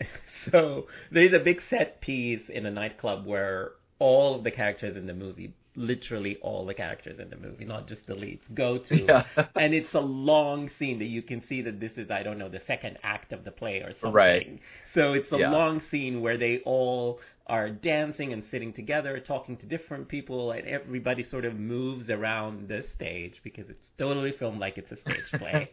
so 0.50 0.86
there's 1.12 1.32
a 1.32 1.38
big 1.38 1.60
set 1.70 2.00
piece 2.00 2.42
in 2.48 2.66
a 2.66 2.70
nightclub 2.70 3.26
where 3.26 3.72
all 3.98 4.34
of 4.34 4.44
the 4.44 4.50
characters 4.50 4.96
in 4.96 5.06
the 5.06 5.14
movie, 5.14 5.54
literally 5.76 6.36
all 6.42 6.66
the 6.66 6.74
characters 6.74 7.18
in 7.20 7.30
the 7.30 7.36
movie, 7.36 7.64
not 7.64 7.86
just 7.86 8.06
the 8.06 8.14
leads, 8.14 8.42
go 8.54 8.78
to. 8.78 9.04
Yeah. 9.04 9.24
and 9.54 9.72
it's 9.74 9.92
a 9.94 10.00
long 10.00 10.70
scene 10.78 10.98
that 10.98 11.06
you 11.06 11.22
can 11.22 11.42
see 11.48 11.62
that 11.62 11.78
this 11.80 11.92
is, 11.96 12.10
I 12.10 12.22
don't 12.22 12.38
know, 12.38 12.48
the 12.48 12.60
second 12.66 12.98
act 13.02 13.32
of 13.32 13.44
the 13.44 13.50
play 13.50 13.76
or 13.78 13.92
something. 13.92 14.12
Right. 14.12 14.60
So 14.94 15.12
it's 15.12 15.30
a 15.32 15.38
Yeah. 15.38 15.50
long 15.50 15.80
scene 15.90 16.20
where 16.20 16.36
they 16.36 16.58
all 16.64 17.20
are 17.46 17.68
dancing 17.68 18.32
and 18.32 18.42
sitting 18.50 18.72
together, 18.72 19.20
talking 19.20 19.56
to 19.58 19.66
different 19.66 20.08
people, 20.08 20.52
and 20.52 20.66
everybody 20.66 21.24
sort 21.24 21.44
of 21.44 21.54
moves 21.54 22.08
around 22.08 22.68
the 22.68 22.82
stage 22.94 23.34
because 23.44 23.68
it's 23.68 23.90
totally 23.98 24.32
filmed 24.32 24.58
like 24.58 24.78
it's 24.78 24.90
a 24.90 24.96
stage 24.96 25.30
play. 25.38 25.70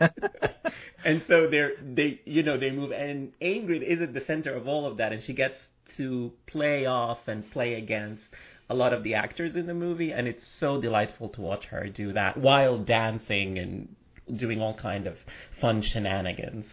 and 1.04 1.22
so 1.28 1.48
they're 1.50 1.72
they 1.82 2.20
you 2.24 2.42
know 2.42 2.58
they 2.58 2.70
move 2.70 2.92
and 2.92 3.32
Ingrid 3.40 3.82
is 3.82 4.00
at 4.00 4.14
the 4.14 4.22
center 4.26 4.54
of 4.54 4.66
all 4.66 4.86
of 4.86 4.98
that 4.98 5.12
and 5.12 5.22
she 5.22 5.32
gets 5.32 5.56
to 5.96 6.32
play 6.46 6.86
off 6.86 7.18
and 7.26 7.50
play 7.50 7.74
against 7.74 8.22
a 8.68 8.74
lot 8.74 8.92
of 8.92 9.04
the 9.04 9.14
actors 9.14 9.54
in 9.54 9.66
the 9.66 9.74
movie 9.74 10.12
and 10.12 10.26
it's 10.26 10.42
so 10.58 10.80
delightful 10.80 11.28
to 11.30 11.40
watch 11.40 11.64
her 11.66 11.88
do 11.88 12.12
that 12.12 12.36
while 12.36 12.78
dancing 12.78 13.58
and 13.58 13.94
doing 14.38 14.60
all 14.60 14.74
kind 14.74 15.06
of 15.06 15.16
fun 15.60 15.82
shenanigans. 15.82 16.64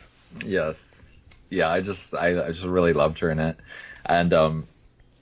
Yes. 0.44 0.76
Yeah, 1.50 1.70
I 1.70 1.82
just 1.82 2.00
I, 2.18 2.30
I 2.40 2.52
just 2.52 2.64
really 2.64 2.94
loved 2.94 3.20
her 3.20 3.30
in 3.30 3.40
it. 3.40 3.58
And 4.06 4.34
um 4.34 4.68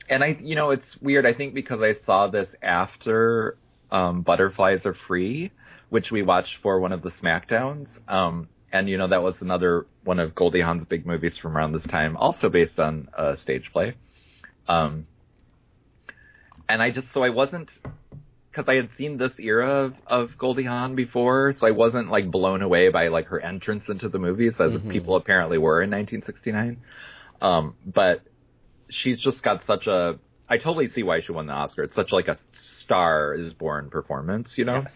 and 0.10 0.24
I 0.24 0.38
you 0.42 0.56
know, 0.56 0.70
it's 0.70 0.98
weird, 1.02 1.26
I 1.26 1.34
think 1.34 1.54
because 1.54 1.82
I 1.82 1.96
saw 2.06 2.28
this 2.28 2.48
after 2.62 3.58
um 3.92 4.22
Butterflies 4.22 4.86
Are 4.86 4.96
Free, 5.08 5.52
which 5.92 6.10
we 6.10 6.22
watched 6.24 6.56
for 6.64 6.80
one 6.80 6.92
of 6.92 7.02
the 7.04 7.12
Smackdowns. 7.12 7.88
Um 8.08 8.48
and 8.74 8.90
you 8.90 8.98
know, 8.98 9.08
that 9.10 9.22
was 9.22 9.36
another 9.42 9.86
one 10.06 10.20
of 10.20 10.34
Goldie 10.34 10.62
Hawn's 10.62 10.86
big 10.86 11.06
movies 11.06 11.38
from 11.38 11.56
around 11.58 11.74
this 11.74 11.84
time, 11.86 12.16
also 12.18 12.50
based 12.50 12.80
on 12.80 13.08
a 13.16 13.38
stage 13.38 13.70
play. 13.72 13.94
Um 14.68 15.06
and 16.68 16.82
I 16.82 16.90
just 16.92 17.12
so 17.14 17.24
I 17.24 17.30
wasn't 17.30 17.70
because 18.50 18.66
I 18.68 18.76
had 18.76 18.90
seen 18.98 19.18
this 19.18 19.34
era 19.40 19.70
of, 19.86 19.94
of 20.08 20.38
Goldie 20.38 20.66
Hawn 20.66 20.96
before, 20.96 21.54
so 21.58 21.68
I 21.68 21.72
wasn't 21.72 22.10
like 22.10 22.30
blown 22.32 22.62
away 22.62 22.90
by 22.90 23.08
like 23.10 23.28
her 23.28 23.40
entrance 23.40 23.88
into 23.88 24.10
the 24.10 24.20
movies 24.20 24.54
as 24.60 24.74
Mhm. 24.74 24.90
people 24.92 25.16
apparently 25.16 25.58
were 25.58 25.82
in 25.82 25.90
1969. 25.90 26.78
Um, 27.42 27.76
but 27.86 28.22
she's 28.90 29.20
just 29.20 29.42
got 29.44 29.66
such 29.66 29.88
a. 29.88 30.20
I 30.50 30.58
totally 30.58 30.90
see 30.90 31.02
why 31.04 31.22
she 31.22 31.32
won 31.32 31.48
the 31.48 31.54
Oscar. 31.54 31.84
It's 31.84 31.96
such 31.96 32.12
like 32.12 32.28
a 32.28 32.38
star 32.54 33.34
is 33.34 33.54
born 33.54 33.90
performance, 33.90 34.58
you 34.58 34.66
know. 34.66 34.82
Yes. 34.84 34.92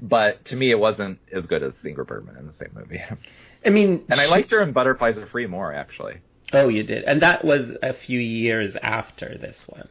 But 0.00 0.44
to 0.46 0.56
me, 0.56 0.70
it 0.70 0.78
wasn't 0.78 1.18
as 1.32 1.46
good 1.46 1.62
as 1.62 1.72
Ingrid 1.84 2.06
Bergman 2.06 2.36
in 2.36 2.46
the 2.46 2.52
same 2.52 2.70
movie. 2.74 3.00
I 3.64 3.70
mean, 3.70 4.04
and 4.08 4.20
I 4.20 4.24
she- 4.24 4.30
liked 4.30 4.50
her 4.50 4.60
in 4.60 4.72
Butterflies 4.72 5.16
Are 5.18 5.26
Free 5.26 5.46
more, 5.46 5.72
actually. 5.72 6.20
Oh, 6.52 6.68
you 6.68 6.82
did, 6.84 7.04
and 7.04 7.22
that 7.22 7.44
was 7.44 7.70
a 7.82 7.94
few 7.94 8.20
years 8.20 8.76
after 8.82 9.36
this 9.38 9.56
one. 9.66 9.88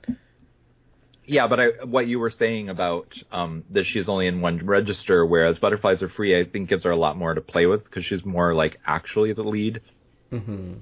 Yeah, 1.26 1.48
but 1.48 1.60
I, 1.60 1.68
what 1.86 2.08
you 2.08 2.20
were 2.20 2.30
saying 2.30 2.70
about 2.70 3.14
um, 3.32 3.64
that 3.72 3.86
she's 3.86 4.10
only 4.10 4.28
in 4.28 4.42
one 4.42 4.66
register, 4.66 5.26
whereas 5.26 5.58
Butterflies 5.58 6.04
Are 6.04 6.10
Free, 6.10 6.38
I 6.40 6.44
think 6.46 6.70
gives 6.70 6.84
her 6.84 6.92
a 6.92 6.98
lot 6.98 7.18
more 7.18 7.34
to 7.34 7.42
play 7.42 7.66
with 7.66 7.84
because 7.86 8.06
she's 8.06 8.24
more 8.26 8.54
like 8.54 8.78
actually 8.86 9.34
the 9.34 9.44
lead. 9.44 9.82
hmm 10.30 10.74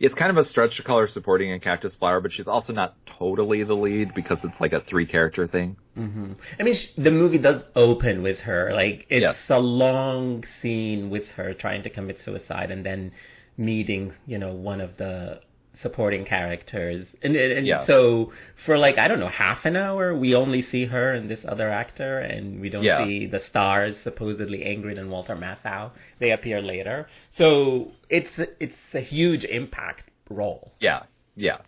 It's 0.00 0.14
kind 0.14 0.30
of 0.30 0.36
a 0.36 0.44
stretch 0.44 0.76
to 0.76 0.82
call 0.84 0.98
her 1.00 1.08
supporting 1.08 1.50
in 1.50 1.58
Cactus 1.60 1.96
Flower, 1.96 2.20
but 2.20 2.30
she's 2.32 2.46
also 2.46 2.72
not 2.72 2.94
totally 3.06 3.64
the 3.64 3.74
lead 3.74 4.14
because 4.14 4.44
it's 4.44 4.60
like 4.60 4.72
a 4.72 4.80
three 4.82 5.06
character 5.06 5.46
thing. 5.48 5.76
hmm 5.94 6.32
I 6.58 6.62
mean, 6.62 6.74
sh- 6.74 6.88
the 6.96 7.10
movie 7.10 7.38
does 7.38 7.62
open 7.74 8.22
with 8.22 8.38
her. 8.40 8.72
Like, 8.72 9.06
it's 9.10 9.22
Yes. 9.22 9.36
a 9.48 9.58
long 9.58 10.44
scene 10.62 11.10
with 11.10 11.28
her 11.30 11.52
trying 11.52 11.82
to 11.82 11.90
commit 11.90 12.20
suicide 12.24 12.70
and 12.70 12.86
then 12.86 13.10
meeting, 13.56 14.12
you 14.26 14.38
know, 14.38 14.52
one 14.54 14.80
of 14.80 14.96
the 14.98 15.40
supporting 15.82 16.24
characters. 16.24 17.06
And, 17.22 17.36
and 17.36 17.52
and 17.58 17.66
Yeah. 17.66 17.86
so, 17.86 18.32
for 18.66 18.76
like, 18.78 18.98
I 18.98 19.06
don't 19.08 19.20
know, 19.20 19.28
half 19.28 19.64
an 19.64 19.76
hour, 19.76 20.14
we 20.16 20.34
only 20.34 20.62
see 20.62 20.86
her 20.86 21.12
and 21.12 21.30
this 21.30 21.40
other 21.46 21.70
actor, 21.70 22.18
and 22.18 22.60
we 22.60 22.68
don't 22.68 22.82
Yeah. 22.84 23.04
see 23.04 23.26
the 23.26 23.40
stars, 23.40 23.96
supposedly 24.04 24.58
Ingrid 24.58 24.98
and 24.98 25.10
Walter 25.10 25.36
Matthau. 25.36 25.90
They 26.18 26.30
appear 26.32 26.60
later. 26.60 27.08
So, 27.36 27.92
it's, 28.10 28.30
it's 28.58 28.74
a 28.94 29.00
huge 29.00 29.44
impact 29.44 30.10
role. 30.30 30.72
Yeah, 30.80 31.02
yeah. 31.36 31.58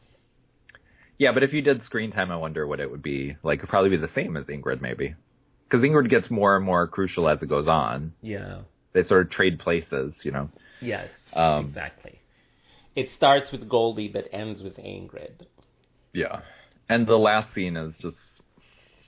Yeah, 1.19 1.33
but 1.33 1.43
if 1.43 1.53
you 1.53 1.61
did 1.61 1.83
screen 1.85 2.11
time, 2.13 2.31
I 2.31 2.37
wonder 2.37 2.67
what 2.67 2.81
it 2.81 2.91
would 2.91 3.03
be. 3.03 3.37
Like, 3.43 3.59
it'd 3.59 3.69
probably 3.69 3.91
be 3.91 3.97
the 3.99 4.09
same 4.15 4.37
as 4.37 4.45
Ingrid, 4.47 4.81
maybe. 4.81 5.15
Because 5.69 5.85
Ingrid 5.85 6.09
gets 6.09 6.31
more 6.31 6.57
and 6.57 6.65
more 6.65 6.87
crucial 6.87 7.29
as 7.29 7.43
it 7.43 7.49
goes 7.49 7.69
on. 7.69 8.13
Yeah. 8.23 8.61
They 8.93 9.03
sort 9.03 9.27
of 9.27 9.31
trade 9.31 9.59
places, 9.59 10.15
you 10.25 10.31
know. 10.33 10.49
Yes, 10.81 11.09
Um, 11.35 11.67
exactly. 11.67 12.20
It 13.01 13.09
starts 13.17 13.51
with 13.51 13.67
Goldie 13.69 14.09
but 14.09 14.27
ends 14.33 14.63
with 14.63 14.77
Ingrid. 14.77 15.47
Yeah. 16.13 16.41
And 16.89 17.07
the 17.07 17.17
last 17.17 17.55
scene 17.55 17.77
is 17.77 17.95
just 18.01 18.19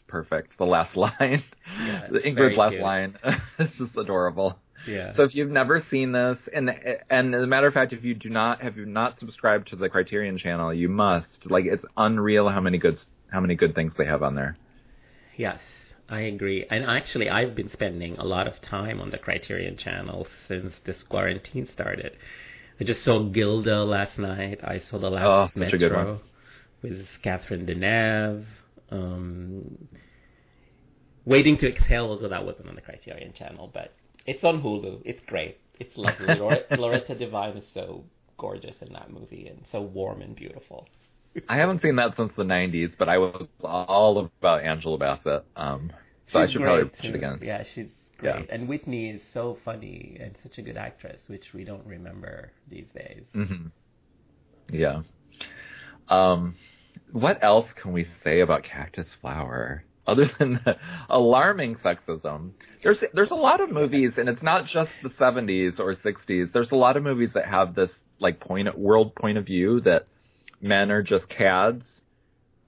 perfect. 0.07 0.57
The 0.57 0.65
last 0.65 0.97
line. 1.05 1.45
Yeah, 1.85 2.09
the 2.11 2.21
Ingrid's 2.21 2.57
last 2.57 2.71
cute. 2.73 2.83
line. 2.83 3.19
it's 3.59 3.77
just 3.77 3.97
adorable. 3.97 4.59
Yeah. 4.87 5.13
So 5.13 5.25
if 5.25 5.35
you've 5.35 5.51
never 5.51 5.85
seen 5.91 6.13
this, 6.13 6.39
and 6.55 6.71
and 7.11 7.35
as 7.35 7.43
a 7.43 7.47
matter 7.47 7.67
of 7.67 7.75
fact, 7.75 7.93
if 7.93 8.03
you 8.03 8.15
do 8.15 8.31
not 8.31 8.63
have 8.63 8.77
you 8.79 8.87
not 8.87 9.19
subscribed 9.19 9.69
to 9.69 9.77
the 9.77 9.89
Criterion 9.89 10.39
channel, 10.39 10.73
you 10.73 10.89
must. 10.89 11.51
Like 11.51 11.67
it's 11.67 11.85
unreal 11.97 12.49
how 12.49 12.61
many 12.61 12.79
good 12.79 12.99
how 13.31 13.41
many 13.41 13.55
good 13.55 13.75
things 13.75 13.93
they 13.99 14.07
have 14.07 14.23
on 14.23 14.35
there. 14.35 14.57
yes, 15.37 15.61
I 16.09 16.21
agree. 16.21 16.67
And 16.71 16.85
actually, 16.85 17.29
I've 17.29 17.55
been 17.55 17.71
spending 17.71 18.17
a 18.17 18.25
lot 18.25 18.47
of 18.47 18.55
time 18.61 19.01
on 19.01 19.11
the 19.11 19.19
Criterion 19.19 19.77
channel 19.77 20.27
since 20.49 20.75
this 20.85 21.03
quarantine 21.03 21.69
started. 21.73 22.17
I 22.81 22.85
just 22.85 23.05
saw 23.05 23.23
Gilda 23.29 23.85
last 23.85 24.19
night. 24.19 24.61
I 24.65 24.81
saw 24.91 24.99
the 24.99 25.11
last 25.11 25.25
Oh, 25.27 25.47
such 25.55 25.61
Metro 25.73 25.77
a 25.77 25.79
good 25.79 25.93
one. 25.93 26.21
with 26.83 27.07
Catherine 27.23 27.67
Deneuve. 27.67 28.45
Um, 28.91 29.89
Waiting 31.25 31.57
to 31.59 31.69
Exhale, 31.69 32.07
although 32.07 32.29
that 32.29 32.45
wasn't 32.45 32.69
on 32.69 32.75
the 32.75 32.81
Criterion 32.81 33.33
channel, 33.33 33.71
but 33.73 33.93
it's 34.27 34.43
on 34.43 34.61
Hulu. 34.63 35.03
It's 35.05 35.21
great. 35.27 35.59
It's 35.79 35.97
lovely. 35.97 36.35
Lore- 36.39 36.65
Loretta 36.77 37.15
Devine 37.15 37.57
is 37.59 37.65
so 37.73 38.05
gorgeous 38.39 38.75
in 38.81 38.93
that 38.93 39.11
movie 39.13 39.47
and 39.47 39.65
so 39.71 39.81
warm 39.83 40.21
and 40.23 40.35
beautiful. 40.35 40.89
I 41.49 41.57
haven't 41.57 41.81
seen 41.81 41.97
that 41.97 42.17
since 42.17 42.33
the 42.37 42.43
'90s, 42.43 42.95
but 42.99 43.09
I 43.09 43.19
was 43.19 43.47
all 43.63 44.19
about 44.19 44.65
Angela 44.65 44.99
Bassett. 44.99 45.45
Um, 45.57 45.93
so 46.27 46.41
I 46.41 46.47
should 46.47 46.61
probably 46.61 46.85
watch 46.85 47.05
it 47.05 47.15
again. 47.15 47.39
Yeah, 47.43 47.63
she's 47.73 47.87
Yeah. 48.23 48.43
And 48.51 48.69
Whitney 48.69 49.11
is 49.11 49.21
so 49.35 49.59
funny 49.65 50.17
and 50.21 50.37
such 50.43 50.59
a 50.59 50.63
good 50.63 50.77
actress, 50.77 51.21
which 51.29 51.53
we 51.55 51.65
don't 51.65 51.85
remember 51.87 52.53
these 52.71 52.87
days. 52.95 53.23
hmm 53.33 53.67
Yeah. 54.71 55.03
Um, 56.09 56.57
what 57.13 57.43
else 57.43 57.67
can 57.81 57.93
we 57.93 58.07
say 58.25 58.41
about 58.41 58.65
Cactus 58.65 59.07
Flower 59.21 59.85
other 60.07 60.27
than 60.39 60.61
the 60.65 60.77
alarming 61.09 61.77
sexism? 61.77 62.53
There's 62.83 63.03
there's 63.13 63.31
a 63.31 63.35
lot 63.37 63.61
of 63.61 63.71
movies, 63.71 64.13
and 64.17 64.29
it's 64.29 64.43
not 64.43 64.67
just 64.67 64.91
the 65.03 65.11
70s 65.11 65.79
or 65.79 65.95
60s. 65.95 66.53
There's 66.53 66.73
a 66.73 66.77
lot 66.77 66.97
of 66.97 67.03
movies 67.03 67.33
that 67.35 67.47
have 67.47 67.75
this 67.75 67.91
like 68.19 68.41
point 68.41 68.77
world 68.79 69.15
point 69.15 69.39
of 69.39 69.47
view 69.47 69.81
that 69.83 70.07
men 70.61 70.91
are 70.91 71.03
just 71.03 71.29
cads, 71.29 71.85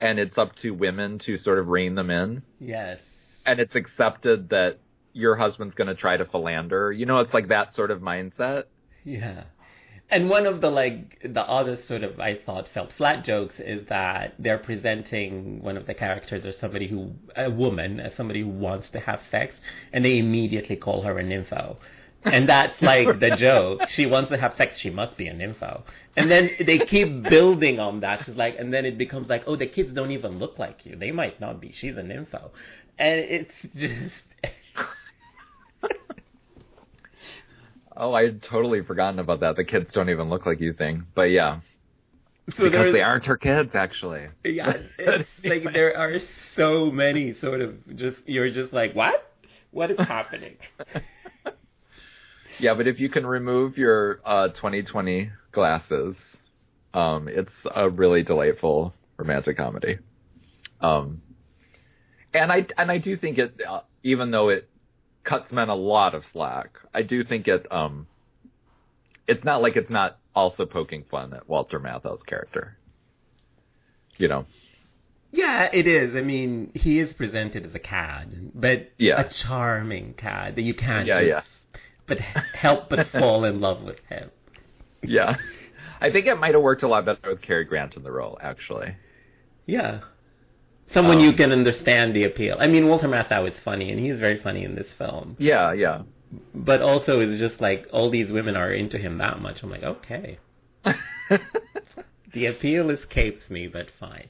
and 0.01 0.19
it's 0.19 0.37
up 0.39 0.55
to 0.63 0.71
women 0.71 1.19
to 1.27 1.37
sort 1.39 1.59
of 1.59 1.69
rein 1.69 1.95
them 1.95 2.11
in, 2.11 2.43
Yes. 2.61 2.99
and 3.47 3.61
it's 3.61 3.75
accepted 3.75 4.51
that 4.51 4.79
your 5.15 5.37
husband's 5.37 5.75
going 5.75 5.89
to 5.89 5.95
try 5.95 6.17
to 6.17 6.27
philander. 6.27 6.93
You 6.93 7.07
know, 7.07 7.19
it's 7.19 7.33
like 7.33 7.49
that 7.49 7.73
sort 7.73 7.91
of 7.91 8.01
mindset. 8.01 8.65
Yeah. 9.05 9.45
And 10.11 10.29
one 10.29 10.45
of 10.45 10.61
the 10.61 10.71
like 10.71 11.21
the 11.25 11.41
other 11.41 11.79
sort 11.89 12.05
of 12.05 12.21
I 12.21 12.39
thought 12.45 12.69
felt 12.75 12.93
flat 12.93 13.25
jokes 13.25 13.55
is 13.59 13.87
that 13.89 14.35
they're 14.39 14.59
presenting 14.59 15.63
one 15.63 15.77
of 15.77 15.87
the 15.87 15.95
characters 15.95 16.45
as 16.45 16.59
somebody 16.59 16.87
who 16.89 17.13
a 17.37 17.51
woman 17.51 18.01
as 18.01 18.15
somebody 18.15 18.43
who 18.43 18.49
wants 18.49 18.91
to 18.91 19.01
have 19.01 19.21
sex 19.31 19.57
and 19.93 20.05
they 20.05 20.19
immediately 20.19 20.77
call 20.77 21.03
her 21.03 21.19
a 21.19 21.25
nympho. 21.25 21.79
And 22.25 22.49
that's 22.49 22.81
like 22.83 23.19
the 23.19 23.35
joke. 23.37 23.89
She 23.89 24.05
wants 24.05 24.31
to 24.31 24.37
have 24.37 24.55
sex, 24.57 24.79
she 24.79 24.91
must 24.91 25.17
be 25.17 25.27
a 25.27 25.35
nympho. 25.35 25.83
And 26.17 26.31
then 26.31 26.51
they 26.65 26.79
keep 26.81 27.23
building 27.23 27.81
on 27.81 28.01
that. 28.01 28.25
She's 28.27 28.37
like 28.37 28.57
and 28.59 28.73
then 28.75 28.85
it 28.85 28.99
becomes 28.99 29.29
like, 29.29 29.45
oh 29.47 29.57
the 29.57 29.67
kids 29.67 29.91
don't 29.95 30.11
even 30.11 30.39
look 30.39 30.59
like 30.59 30.85
you. 30.85 30.97
They 30.97 31.13
might 31.13 31.41
not 31.41 31.61
be. 31.61 31.73
She's 31.73 31.97
a 31.97 32.03
nympho. 32.03 32.51
And 32.99 33.21
it's 33.21 33.55
just 33.75 34.15
Oh, 37.97 38.13
I 38.13 38.25
had 38.25 38.43
totally 38.43 38.83
forgotten 38.83 39.21
about 39.21 39.41
that. 39.41 39.55
The 39.55 39.65
kids 39.65 39.93
don't 39.93 40.11
even 40.11 40.29
look 40.29 40.47
like 40.47 40.61
you 40.61 40.73
thing. 40.73 41.07
But 41.15 41.31
yeah. 41.31 41.61
so 42.51 42.65
because 42.65 42.93
they 42.93 43.03
aren't 43.03 43.25
her 43.27 43.37
kids, 43.37 43.71
actually. 43.75 44.27
Yeah, 44.45 44.73
it's 44.99 45.29
like 45.45 45.63
there 45.73 45.97
are 45.97 46.19
so 46.57 46.91
many 46.91 47.35
sort 47.41 47.61
of 47.61 47.75
just 47.97 48.17
you're 48.27 48.51
just 48.51 48.73
like 48.73 48.95
what? 48.95 49.33
What 49.71 49.93
is 49.93 49.99
happening? 49.99 50.57
Yeah, 52.59 52.75
but 52.75 52.87
if 52.87 53.01
you 53.01 53.09
can 53.09 53.27
remove 53.27 53.77
your 53.77 54.21
uh, 54.25 54.49
2020 54.49 55.31
glasses, 55.53 56.17
um, 56.93 57.29
it's 57.29 57.53
a 57.75 57.89
really 57.89 58.23
delightful 58.23 58.95
romantic 59.17 59.57
comedy. 59.57 59.99
Um, 60.81 61.23
and 62.33 62.53
I 62.53 62.67
and 62.77 62.91
I 62.91 62.99
do 62.99 63.17
think 63.17 63.39
it, 63.39 63.61
uh, 63.69 63.81
even 64.03 64.31
though 64.31 64.49
it 64.49 64.69
cuts 65.25 65.51
men 65.53 65.69
a 65.69 65.75
lot 65.75 66.15
of 66.15 66.25
slack, 66.33 66.79
I 66.95 67.03
do 67.03 67.25
think 67.25 67.49
it. 67.49 67.67
Um, 67.71 68.07
it's 69.27 69.45
not 69.45 69.63
like 69.63 69.77
it's 69.77 69.91
not 69.91 70.19
also 70.35 70.67
poking 70.67 71.05
fun 71.11 71.33
at 71.33 71.49
Walter 71.49 71.81
Matthau's 71.81 72.23
character. 72.23 72.77
You 74.17 74.29
know, 74.29 74.47
Yeah, 75.33 75.69
it 75.73 75.87
is. 75.89 76.15
I 76.15 76.21
mean, 76.21 76.71
he 76.75 77.01
is 77.01 77.13
presented 77.15 77.67
as 77.67 77.75
a 77.75 77.79
cad, 77.81 78.53
but 78.55 78.93
Yeah. 78.99 79.21
a 79.21 79.29
charming 79.29 80.15
cad 80.15 80.55
that 80.57 80.63
you 80.63 80.75
can't 80.75 81.07
Yeah, 81.07 81.23
just- 81.25 81.47
but 82.07 82.19
help 82.21 82.89
but 82.91 83.09
fall 83.13 83.45
in 83.45 83.61
love 83.61 83.83
with 83.83 83.99
him. 84.09 84.31
Yeah. 85.03 85.37
I 86.01 86.11
think 86.13 86.27
it 86.27 86.37
might 86.39 86.53
have 86.55 86.63
worked 86.63 86.83
a 86.83 86.89
lot 86.89 87.05
better 87.07 87.31
with 87.31 87.41
Cary 87.41 87.65
Grant 87.65 87.97
in 87.97 88.03
the 88.03 88.13
role, 88.13 88.39
actually. 88.43 88.95
Yeah. 89.67 90.01
Someone 90.95 91.19
Um, 91.19 91.25
you 91.25 91.33
can 91.35 91.53
understand 91.53 92.15
the 92.15 92.25
appeal. 92.25 92.57
I 92.59 92.67
mean, 92.69 92.89
Walter 92.89 93.09
Matthau 93.09 93.47
is 93.49 93.55
funny, 93.65 93.91
and 93.91 93.99
he's 94.01 94.21
very 94.21 94.39
funny 94.41 94.65
in 94.65 94.75
this 94.77 94.87
film. 94.97 95.37
Yeah, 95.39 95.73
yeah. 95.73 96.03
But 96.55 96.81
also, 96.83 97.21
it's 97.21 97.39
just 97.39 97.61
like 97.61 97.87
all 97.93 98.11
these 98.11 98.31
women 98.31 98.57
are 98.57 98.73
into 98.73 98.97
him 98.99 99.19
that 99.19 99.41
much. 99.41 99.63
I'm 99.63 99.71
like, 99.71 99.83
okay. 99.83 100.39
The 102.35 102.47
appeal 102.47 102.91
escapes 102.91 103.49
me, 103.49 103.69
but 103.69 103.87
fine. 104.01 104.29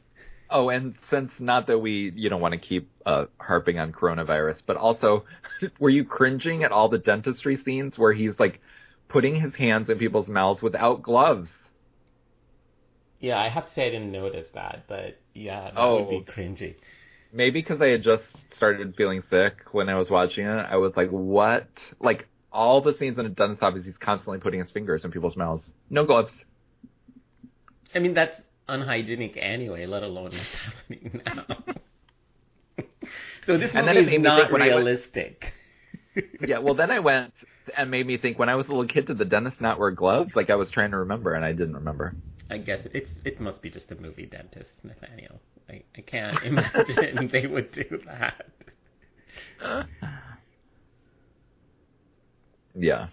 oh, 0.50 0.68
and 0.68 0.94
since 1.09 1.33
not 1.40 1.66
that 1.68 1.78
we, 1.78 2.12
you 2.14 2.28
don't 2.28 2.40
want 2.42 2.52
to 2.52 2.59
keep 2.61 2.90
uh, 3.06 3.25
harping 3.40 3.78
on 3.78 3.92
coronavirus, 3.92 4.61
but 4.66 4.76
also, 4.76 5.25
were 5.80 5.88
you 5.88 6.04
cringing 6.04 6.64
at 6.64 6.71
all 6.71 6.88
the 6.90 6.99
dentistry 6.99 7.56
scenes 7.56 7.99
where 7.99 8.12
he's 8.12 8.38
like 8.38 8.61
putting 9.09 9.40
his 9.40 9.54
hands 9.54 9.88
in 9.88 9.99
people's 9.99 10.28
mouths 10.28 10.61
without 10.62 11.02
gloves? 11.02 11.49
Yeah, 13.25 13.38
I 13.38 13.49
have 13.49 13.66
to 13.69 13.75
say 13.75 13.87
I 13.87 13.90
didn't 13.90 14.12
notice 14.12 14.47
that, 14.52 14.85
but 14.87 15.19
yeah, 15.33 15.71
that 15.71 15.78
Oh. 15.78 16.00
would 16.02 16.11
be 16.11 16.16
oh. 16.28 16.33
cringy. 16.33 16.75
Maybe 17.33 17.61
because 17.62 17.81
I 17.81 17.87
had 17.87 18.02
just 18.02 18.25
started 18.54 18.95
feeling 18.97 19.23
sick 19.31 19.54
when 19.73 19.88
I 19.88 19.95
was 19.95 20.11
watching 20.11 20.45
it. 20.47 20.50
I 20.71 20.76
was 20.76 20.93
like, 20.95 21.09
what? 21.09 21.66
Like, 22.00 22.28
all 22.52 22.83
the 22.83 22.93
scenes 22.95 23.19
in 23.19 23.25
a 23.25 23.31
dentist 23.31 23.62
office, 23.62 23.85
he's 23.87 23.97
constantly 23.97 24.38
putting 24.40 24.61
his 24.61 24.71
fingers 24.71 25.04
in 25.07 25.11
people's 25.11 25.37
mouths. 25.37 25.62
No 25.88 26.04
gloves. 26.04 26.33
I 27.95 27.99
mean, 27.99 28.12
that's 28.12 28.38
unhygienic 28.69 29.38
anyway, 29.40 29.87
let 29.87 30.02
alone 30.02 30.25
what's 30.33 30.37
happening 30.93 31.23
now. 31.25 31.47
so 33.47 33.57
this 33.57 33.71
And 33.75 33.87
movie 33.87 34.16
is 34.16 34.23
not 34.23 34.49
I 34.49 34.52
went- 34.52 34.64
realistic. 34.64 35.45
Yeah, 36.47 36.59
well, 36.59 36.75
then 36.75 36.90
I 36.90 37.00
went 37.00 37.33
and 37.76 37.90
made 37.90 38.07
me 38.07 38.19
think 38.19 38.38
when 38.38 38.49
I 38.50 38.54
was 38.54 38.66
a 38.66 38.69
little 38.69 38.87
kid, 38.87 39.07
did 39.07 39.19
the 39.19 39.25
dentist 39.25 39.61
not 39.61 39.81
wear 39.81 39.90
gloves? 39.90 40.37
Like, 40.37 40.50
I 40.50 40.54
was 40.57 40.71
trying 40.71 40.90
to 40.93 40.99
remember 40.99 41.33
and 41.33 41.45
I 41.45 41.52
didn't 41.52 41.75
remember. 41.75 42.14
I 42.54 42.58
guess 42.58 42.87
it's 42.92 43.11
it 43.25 43.40
must 43.40 43.61
be 43.61 43.68
just 43.68 43.90
a 43.90 43.96
movie 43.96 44.26
dentist, 44.26 44.70
Nathaniel. 44.84 45.40
I, 45.68 45.82
I 45.96 46.00
can't 46.02 46.40
imagine 46.44 47.28
they 47.32 47.49
would 47.49 47.73
do 47.73 47.99
that. 48.06 48.46
Yeah. 52.76 53.08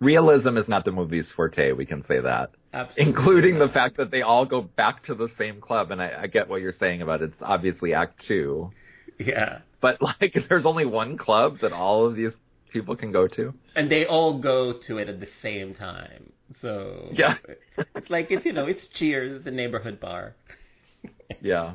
Realism 0.00 0.56
is 0.56 0.66
not 0.68 0.84
the 0.84 0.90
movie's 0.90 1.30
forte, 1.30 1.70
we 1.72 1.86
can 1.86 2.04
say 2.06 2.20
that. 2.20 2.50
Absolutely. 2.74 3.04
Including 3.04 3.58
the 3.60 3.68
fact 3.68 3.98
that 3.98 4.10
they 4.10 4.22
all 4.22 4.46
go 4.46 4.62
back 4.62 5.04
to 5.04 5.14
the 5.14 5.28
same 5.38 5.60
club, 5.60 5.92
and 5.92 6.02
I, 6.02 6.22
I 6.22 6.26
get 6.26 6.48
what 6.48 6.60
you're 6.60 6.72
saying 6.72 7.02
about 7.02 7.22
it's 7.22 7.40
obviously 7.40 7.94
Act 7.94 8.24
Two. 8.26 8.72
Yeah. 9.18 9.58
But, 9.80 10.02
like, 10.02 10.36
there's 10.48 10.66
only 10.66 10.86
one 10.86 11.18
club 11.18 11.58
that 11.62 11.72
all 11.72 12.06
of 12.06 12.16
these 12.16 12.32
people 12.72 12.96
can 12.96 13.12
go 13.12 13.28
to. 13.28 13.52
And 13.76 13.90
they 13.90 14.06
all 14.06 14.38
go 14.38 14.74
to 14.86 14.98
it 14.98 15.08
at 15.08 15.20
the 15.20 15.28
same 15.42 15.74
time. 15.74 16.32
So 16.60 17.08
Yeah. 17.12 17.34
it's 17.96 18.10
like 18.10 18.30
it's 18.30 18.44
you 18.44 18.52
know, 18.52 18.66
it's 18.66 18.86
Cheers, 18.98 19.44
the 19.44 19.50
neighborhood 19.50 20.00
bar. 20.00 20.34
Yeah. 21.40 21.74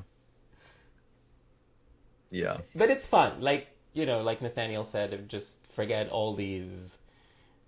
Yeah. 2.29 2.57
But 2.75 2.89
it's 2.89 3.05
fun. 3.09 3.41
Like 3.41 3.67
you 3.93 4.05
know, 4.05 4.21
like 4.21 4.41
Nathaniel 4.41 4.87
said, 4.91 5.13
of 5.13 5.27
just 5.27 5.45
forget 5.75 6.09
all 6.09 6.35
these 6.35 6.69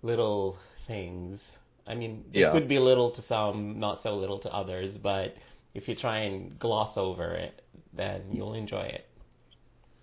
little 0.02 0.56
things. 0.86 1.40
I 1.86 1.94
mean, 1.94 2.24
it 2.32 2.40
Yeah. 2.40 2.52
could 2.52 2.68
be 2.68 2.78
little 2.78 3.10
to 3.12 3.22
some, 3.26 3.80
not 3.80 4.02
so 4.02 4.16
little 4.16 4.38
to 4.40 4.48
others, 4.54 4.96
but 5.02 5.34
if 5.74 5.88
you 5.88 5.94
try 5.96 6.18
and 6.20 6.58
gloss 6.58 6.96
over 6.96 7.34
it, 7.34 7.62
then 7.92 8.22
you'll 8.32 8.54
enjoy 8.54 8.82
it. 8.82 9.06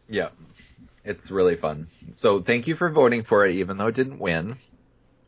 Yeah. 0.10 0.30
It's 1.04 1.32
really 1.32 1.56
fun. 1.56 1.88
So 2.16 2.42
thank 2.42 2.68
you 2.68 2.76
for 2.76 2.90
voting 2.90 3.24
for 3.24 3.46
it, 3.46 3.56
even 3.56 3.78
though 3.78 3.88
it 3.88 3.96
didn't 3.96 4.20
win. 4.20 4.58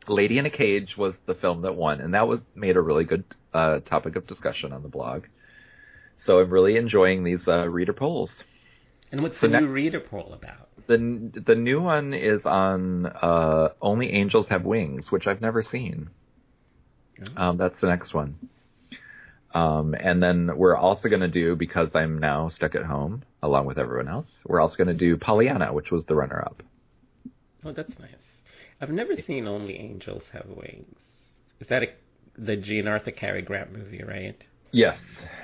Lady 0.07 0.37
in 0.37 0.45
a 0.45 0.49
Cage 0.49 0.97
was 0.97 1.15
the 1.25 1.35
film 1.35 1.61
that 1.61 1.75
won, 1.75 2.01
and 2.01 2.13
that 2.13 2.27
was 2.27 2.41
made 2.55 2.75
a 2.75 2.81
really 2.81 3.03
good 3.03 3.23
uh, 3.53 3.79
topic 3.79 4.15
of 4.15 4.27
discussion 4.27 4.73
on 4.73 4.83
the 4.83 4.89
blog. 4.89 5.25
So 6.25 6.39
I'm 6.39 6.49
really 6.49 6.75
enjoying 6.77 7.23
these 7.23 7.47
uh, 7.47 7.69
reader 7.69 7.93
polls. 7.93 8.31
And 9.11 9.21
what's 9.21 9.39
So 9.39 9.47
the 9.47 9.53
ne- 9.53 9.59
new 9.61 9.67
reader 9.67 9.99
poll 9.99 10.33
about? 10.33 10.67
The 10.87 11.41
the 11.45 11.55
new 11.55 11.81
one 11.81 12.13
is 12.13 12.45
on 12.45 13.05
uh, 13.05 13.69
Only 13.81 14.11
Angels 14.11 14.47
Have 14.49 14.65
Wings, 14.65 15.11
which 15.11 15.27
I've 15.27 15.41
never 15.41 15.63
seen. 15.63 16.09
Um, 17.37 17.57
that's 17.57 17.79
the 17.79 17.87
next 17.87 18.13
one. 18.13 18.37
Um, 19.53 19.95
and 19.99 20.21
then 20.21 20.51
we're 20.55 20.75
also 20.75 21.09
going 21.09 21.21
to 21.21 21.27
do 21.27 21.55
because 21.55 21.89
I'm 21.95 22.19
now 22.19 22.49
stuck 22.49 22.75
at 22.75 22.83
home 22.85 23.23
along 23.41 23.65
with 23.65 23.79
everyone 23.79 24.07
else. 24.07 24.31
We're 24.45 24.59
also 24.59 24.77
going 24.77 24.87
to 24.87 24.93
do 24.93 25.17
Pollyanna, 25.17 25.73
which 25.73 25.91
was 25.91 26.05
the 26.05 26.15
runner-up. 26.15 26.61
Oh, 27.65 27.71
that's 27.71 27.97
nice. 27.99 28.13
I've 28.79 28.91
never 28.91 29.15
seen 29.15 29.47
Only 29.47 29.75
Angels 29.75 30.23
Have 30.31 30.47
Wings. 30.47 30.99
Is 31.59 31.67
that 31.67 31.83
a, 31.83 31.87
the 32.37 32.55
Jean 32.55 32.87
Arthur 32.87 33.11
Cary 33.11 33.41
Grant 33.41 33.73
movie, 33.73 34.03
right? 34.03 34.41
Yes, 34.71 34.99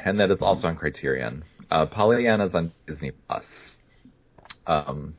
and 0.06 0.20
that 0.20 0.30
is 0.32 0.42
also 0.42 0.68
on 0.68 0.78
Criterion. 0.78 1.44
Uh, 1.72 1.88
Pollyanna's 1.88 2.54
on 2.54 2.72
Disney 2.88 3.12
Plus. 3.28 3.44
Um, 4.68 5.16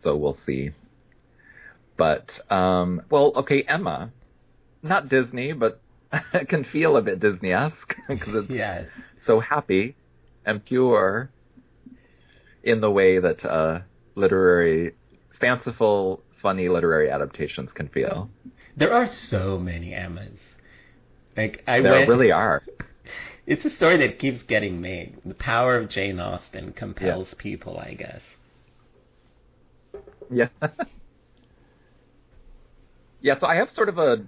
so 0.00 0.16
we'll 0.16 0.38
see. 0.44 0.70
But 1.96 2.40
um, 2.50 3.02
well, 3.10 3.32
okay, 3.36 3.62
Emma, 3.62 4.12
not 4.82 5.08
Disney, 5.08 5.52
but 5.52 5.80
can 6.48 6.64
feel 6.64 6.96
a 6.96 7.02
bit 7.02 7.20
Disney-esque 7.20 7.96
because 8.08 8.34
it's 8.44 8.54
Yes. 8.54 8.86
so 9.18 9.40
happy 9.40 9.96
and 10.44 10.64
pure 10.64 11.30
in 12.62 12.80
the 12.80 12.90
way 12.90 13.18
that 13.18 13.44
uh, 13.44 13.80
literary, 14.14 14.92
fanciful, 15.40 16.22
funny 16.42 16.68
literary 16.68 17.10
adaptations 17.10 17.70
can 17.72 17.88
feel. 17.88 18.28
There 18.76 18.92
are 18.92 19.06
so 19.06 19.58
many 19.58 19.94
Emmas. 19.94 20.38
Like 21.36 21.62
I 21.66 21.80
there 21.80 21.92
went, 21.92 22.08
really 22.08 22.32
are. 22.32 22.62
It's 23.46 23.64
a 23.64 23.70
story 23.70 23.96
that 23.98 24.18
keeps 24.18 24.42
getting 24.42 24.80
made. 24.80 25.18
The 25.24 25.34
power 25.34 25.76
of 25.76 25.88
Jane 25.88 26.18
Austen 26.20 26.72
compels 26.72 27.32
people, 27.34 27.78
I 27.78 27.94
guess. 27.94 28.20
Yeah. 30.30 30.48
yeah, 33.20 33.38
so 33.38 33.46
I 33.46 33.56
have 33.56 33.70
sort 33.70 33.88
of 33.88 33.98
a 33.98 34.26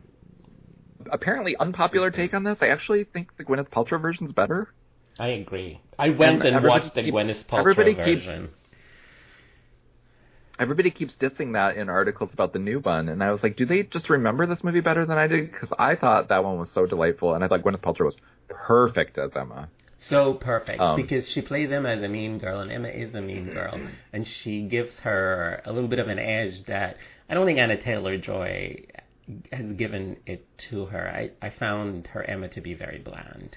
apparently 1.11 1.57
unpopular 1.57 2.11
take 2.11 2.35
on 2.35 2.45
this. 2.45 2.59
I 2.61 2.69
actually 2.69 3.05
think 3.05 3.37
the 3.37 3.45
Gwyneth 3.45 3.71
Paltrow 3.71 4.01
version's 4.01 4.33
better. 4.33 4.73
I 5.19 5.29
agree. 5.29 5.81
I 5.99 6.11
went 6.11 6.45
And 6.45 6.57
and, 6.57 6.67
watched 6.67 6.95
the 6.95 7.03
keep- 7.03 7.15
Gwyneth 7.15 7.45
Paltrow 7.47 7.61
everybody 7.61 7.95
version. 7.95 8.51
Everybody 10.61 10.91
keeps 10.91 11.15
dissing 11.15 11.53
that 11.53 11.77
in 11.77 11.89
articles 11.89 12.33
about 12.33 12.53
the 12.53 12.59
new 12.59 12.81
one, 12.81 13.09
and 13.09 13.23
I 13.23 13.31
was 13.31 13.45
like, 13.45 13.57
do 13.57 13.65
they 13.65 13.85
just 13.85 14.11
remember 14.11 14.45
this 14.45 14.65
movie 14.65 14.81
better 14.81 15.07
than 15.07 15.17
I 15.17 15.29
did? 15.29 15.53
Because 15.53 15.69
I 15.79 15.95
thought 15.95 16.29
that 16.31 16.43
one 16.43 16.59
was 16.59 16.69
so 16.73 16.85
delightful, 16.85 17.35
and 17.35 17.45
I 17.45 17.49
thought 17.49 17.63
Gwyneth 17.63 17.81
Paltrow 17.81 18.07
was 18.07 18.17
perfect 18.49 19.19
as 19.19 19.31
Emma. 19.37 19.69
So 20.09 20.35
perfect 20.35 20.81
Um, 20.81 20.97
because 21.01 21.29
she 21.29 21.43
plays 21.43 21.71
Emma 21.71 21.91
as 21.91 22.03
a 22.03 22.09
mean 22.09 22.39
girl, 22.39 22.59
and 22.61 22.73
Emma 22.73 22.89
is 22.89 23.15
a 23.15 23.21
mean 23.21 23.51
girl, 23.51 23.81
and 24.13 24.27
she 24.27 24.63
gives 24.63 24.97
her 24.99 25.63
a 25.65 25.73
little 25.73 25.89
bit 25.89 26.01
of 26.01 26.09
an 26.09 26.19
edge 26.19 26.65
that 26.67 26.97
I 27.31 27.35
don't 27.35 27.47
think 27.47 27.61
Anya 27.61 27.81
Taylor 27.81 28.19
Joy 28.19 28.85
has 29.53 29.73
given 29.75 30.17
it 30.27 30.47
to 30.71 30.87
her. 30.87 31.09
I 31.09 31.31
I 31.47 31.51
found 31.51 32.09
her 32.09 32.23
Emma 32.23 32.49
to 32.49 32.61
be 32.61 32.75
very 32.75 32.99
bland. 32.99 33.57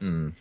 Mm. 0.00 0.34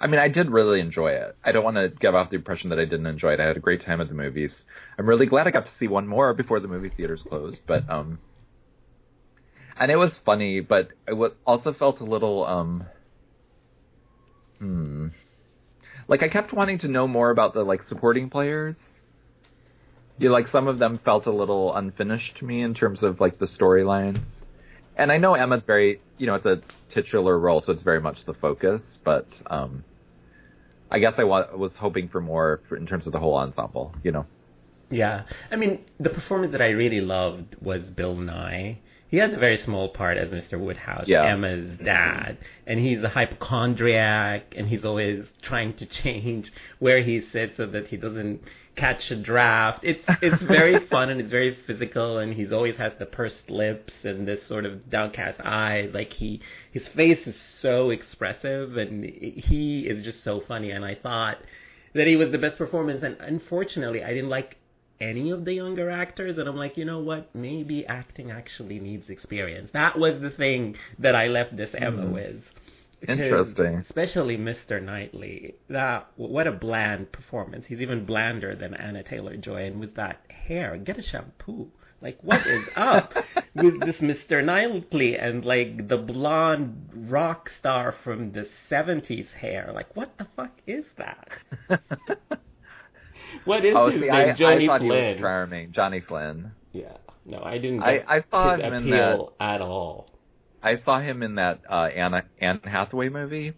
I 0.00 0.06
mean, 0.06 0.20
I 0.20 0.28
did 0.28 0.50
really 0.50 0.80
enjoy 0.80 1.12
it. 1.12 1.36
I 1.44 1.52
don't 1.52 1.64
want 1.64 1.76
to 1.76 1.88
give 1.88 2.14
off 2.14 2.30
the 2.30 2.36
impression 2.36 2.70
that 2.70 2.78
I 2.78 2.84
didn't 2.84 3.06
enjoy 3.06 3.32
it. 3.32 3.40
I 3.40 3.46
had 3.46 3.56
a 3.56 3.60
great 3.60 3.84
time 3.84 4.00
at 4.00 4.08
the 4.08 4.14
movies. 4.14 4.52
I'm 4.98 5.06
really 5.06 5.26
glad 5.26 5.46
I 5.46 5.50
got 5.50 5.66
to 5.66 5.72
see 5.80 5.88
one 5.88 6.06
more 6.06 6.32
before 6.32 6.60
the 6.60 6.68
movie 6.68 6.90
theaters 6.90 7.22
closed, 7.28 7.58
but 7.66 7.88
um, 7.90 8.20
and 9.78 9.90
it 9.90 9.96
was 9.96 10.20
funny, 10.24 10.60
but 10.60 10.88
it 11.08 11.14
was 11.14 11.32
also 11.44 11.72
felt 11.72 12.00
a 12.00 12.04
little 12.04 12.44
um, 12.44 12.84
hmm, 14.58 15.08
like 16.06 16.22
I 16.22 16.28
kept 16.28 16.52
wanting 16.52 16.78
to 16.80 16.88
know 16.88 17.08
more 17.08 17.30
about 17.30 17.54
the 17.54 17.62
like 17.62 17.82
supporting 17.82 18.30
players. 18.30 18.76
You 20.20 20.28
know, 20.28 20.34
like 20.34 20.48
some 20.48 20.68
of 20.68 20.78
them 20.78 21.00
felt 21.04 21.26
a 21.26 21.32
little 21.32 21.74
unfinished 21.74 22.36
to 22.38 22.44
me 22.44 22.62
in 22.62 22.74
terms 22.74 23.02
of 23.02 23.20
like 23.20 23.38
the 23.38 23.46
storylines. 23.46 24.20
And 24.96 25.10
I 25.10 25.16
know 25.16 25.34
Emma's 25.34 25.64
very, 25.64 26.00
you 26.18 26.26
know, 26.26 26.34
it's 26.34 26.46
a 26.46 26.60
titular 26.90 27.38
role, 27.38 27.60
so 27.62 27.72
it's 27.72 27.82
very 27.82 28.00
much 28.00 28.26
the 28.26 28.34
focus. 28.34 28.82
But 29.02 29.26
um, 29.46 29.82
I 30.90 30.98
guess 30.98 31.14
I 31.16 31.24
wa- 31.24 31.46
was 31.56 31.72
hoping 31.78 32.08
for 32.08 32.20
more 32.20 32.60
for, 32.68 32.76
in 32.76 32.86
terms 32.86 33.06
of 33.06 33.12
the 33.14 33.18
whole 33.18 33.34
ensemble. 33.34 33.94
You 34.04 34.12
know, 34.12 34.26
Yeah, 34.90 35.22
I 35.50 35.56
mean 35.56 35.80
the 35.98 36.10
performance 36.10 36.52
that 36.52 36.60
I 36.62 36.68
really 36.70 37.00
loved 37.00 37.56
was 37.62 37.82
Bill 37.90 38.14
Nighy. 38.14 38.76
He 39.08 39.16
has 39.16 39.32
a 39.32 39.36
very 39.38 39.58
small 39.58 39.88
part 39.88 40.18
as 40.18 40.30
Mr. 40.30 40.56
Woodhouse, 40.60 41.04
Yeah. 41.08 41.24
Emma's 41.24 41.78
dad, 41.84 42.38
and 42.66 42.78
he's 42.78 43.02
a 43.02 43.08
hypochondriac, 43.08 44.54
and 44.56 44.68
he's 44.68 44.84
always 44.84 45.24
trying 45.42 45.74
to 45.78 45.86
change 46.02 46.52
where 46.78 47.02
he 47.02 47.20
sits 47.32 47.56
so 47.56 47.66
that 47.66 47.88
he 47.88 47.96
doesn't 47.96 48.40
catch 48.80 49.10
a 49.10 49.16
draft. 49.16 49.80
It's 49.84 50.02
it's 50.22 50.42
very 50.42 50.86
fun 50.90 51.10
and 51.10 51.20
it's 51.20 51.30
very 51.30 51.56
physical, 51.66 52.18
and 52.18 52.34
he's 52.34 52.52
always 52.52 52.76
has 52.76 52.92
the 52.98 53.06
pursed 53.06 53.50
lips 53.50 53.92
and 54.04 54.26
this 54.26 54.44
sort 54.46 54.64
of 54.66 54.88
downcast 54.90 55.40
eyes. 55.44 55.90
Like 55.94 56.12
he, 56.14 56.40
his 56.72 56.88
face 56.88 57.26
is 57.26 57.36
so 57.62 57.90
expressive, 57.90 58.76
and 58.76 59.04
he 59.04 59.86
is 59.86 60.04
just 60.04 60.24
so 60.24 60.40
funny. 60.48 60.70
And 60.70 60.84
I 60.84 60.94
thought 60.94 61.38
that 61.94 62.06
he 62.06 62.16
was 62.16 62.30
the 62.32 62.38
best 62.38 62.58
performance, 62.58 63.02
and 63.02 63.16
unfortunately, 63.20 64.02
I 64.02 64.08
didn't 64.14 64.30
like 64.30 64.56
any 65.00 65.30
of 65.30 65.46
the 65.46 65.54
younger 65.54 65.88
actors 65.88 66.36
and 66.36 66.46
I'm 66.46 66.56
like, 66.56 66.76
you 66.76 66.84
know 66.84 66.98
what? 66.98 67.34
Maybe 67.34 67.86
acting 67.86 68.30
actually 68.30 68.78
needs 68.78 69.08
experience. 69.08 69.70
That 69.72 69.98
was 69.98 70.20
the 70.20 70.28
thing 70.28 70.76
that 70.98 71.14
I 71.14 71.28
left 71.28 71.56
this 71.56 71.70
Emma 71.74 72.02
Mm. 72.04 72.12
with. 72.12 72.42
Because 73.00 73.18
Interesting. 73.18 73.76
Especially 73.76 74.36
Mr. 74.36 74.82
Knightley. 74.82 75.54
That 75.68 76.08
what 76.16 76.46
a 76.46 76.52
bland 76.52 77.12
performance. 77.12 77.64
He's 77.66 77.80
even 77.80 78.04
blander 78.04 78.54
than 78.54 78.74
Anya 78.74 79.02
Taylor 79.02 79.36
Joy 79.36 79.64
and 79.66 79.80
with 79.80 79.94
that 79.96 80.20
hair. 80.28 80.76
Get 80.76 80.98
a 80.98 81.02
shampoo. 81.02 81.68
Like 82.02 82.18
what 82.22 82.46
is 82.46 82.64
up 82.76 83.14
with 83.54 83.80
this 83.80 83.96
Mr. 83.96 84.44
Knightley 84.44 85.16
and 85.16 85.44
like 85.44 85.88
the 85.88 85.96
blonde 85.96 86.90
rock 86.94 87.50
star 87.58 87.94
from 88.04 88.32
the 88.32 88.46
70s 88.70 89.32
hair? 89.32 89.70
Like 89.74 89.94
what 89.96 90.16
the 90.18 90.26
fuck 90.36 90.52
is 90.66 90.84
that? 90.98 91.28
What 93.44 93.64
is 93.64 93.74
oh, 93.76 93.90
his 93.90 94.00
see, 94.00 94.06
name? 94.06 94.12
I, 94.12 94.32
Johnny 94.32 94.64
I 94.64 94.66
thought 94.66 94.80
Flynn. 94.80 95.04
he 95.04 95.12
was 95.12 95.20
charming. 95.20 95.72
Johnny 95.72 96.00
Flynn. 96.00 96.52
Yeah. 96.72 96.96
No, 97.24 97.40
I 97.42 97.58
didn't 97.58 97.82
I- 97.82 97.98
get 97.98 98.10
I 98.10 98.24
saw 98.30 98.56
his 98.56 98.64
him 98.64 98.74
in 98.74 98.92
appeal 98.92 99.32
at 99.40 99.60
all. 99.60 100.09
I 100.62 100.80
saw 100.84 101.00
him 101.00 101.22
in 101.22 101.36
that 101.36 101.60
uh, 101.68 101.88
Anna 101.94 102.24
Anne 102.40 102.60
Hathaway 102.64 103.08
movie. 103.08 103.54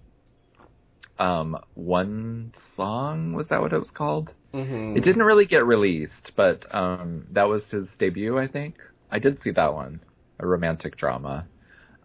Um, 1.18 1.58
one 1.74 2.52
song 2.74 3.32
was 3.34 3.48
that 3.48 3.60
what 3.60 3.72
it 3.72 3.78
was 3.78 3.90
called? 3.90 4.32
Mm-hmm. 4.54 4.96
It 4.96 5.04
didn't 5.04 5.22
really 5.22 5.46
get 5.46 5.66
released, 5.66 6.32
but 6.36 6.66
um, 6.74 7.26
that 7.32 7.48
was 7.48 7.62
his 7.70 7.86
debut, 7.98 8.38
I 8.38 8.48
think. 8.48 8.76
I 9.10 9.18
did 9.18 9.42
see 9.42 9.50
that 9.52 9.74
one, 9.74 10.00
a 10.38 10.46
romantic 10.46 10.96
drama. 10.96 11.46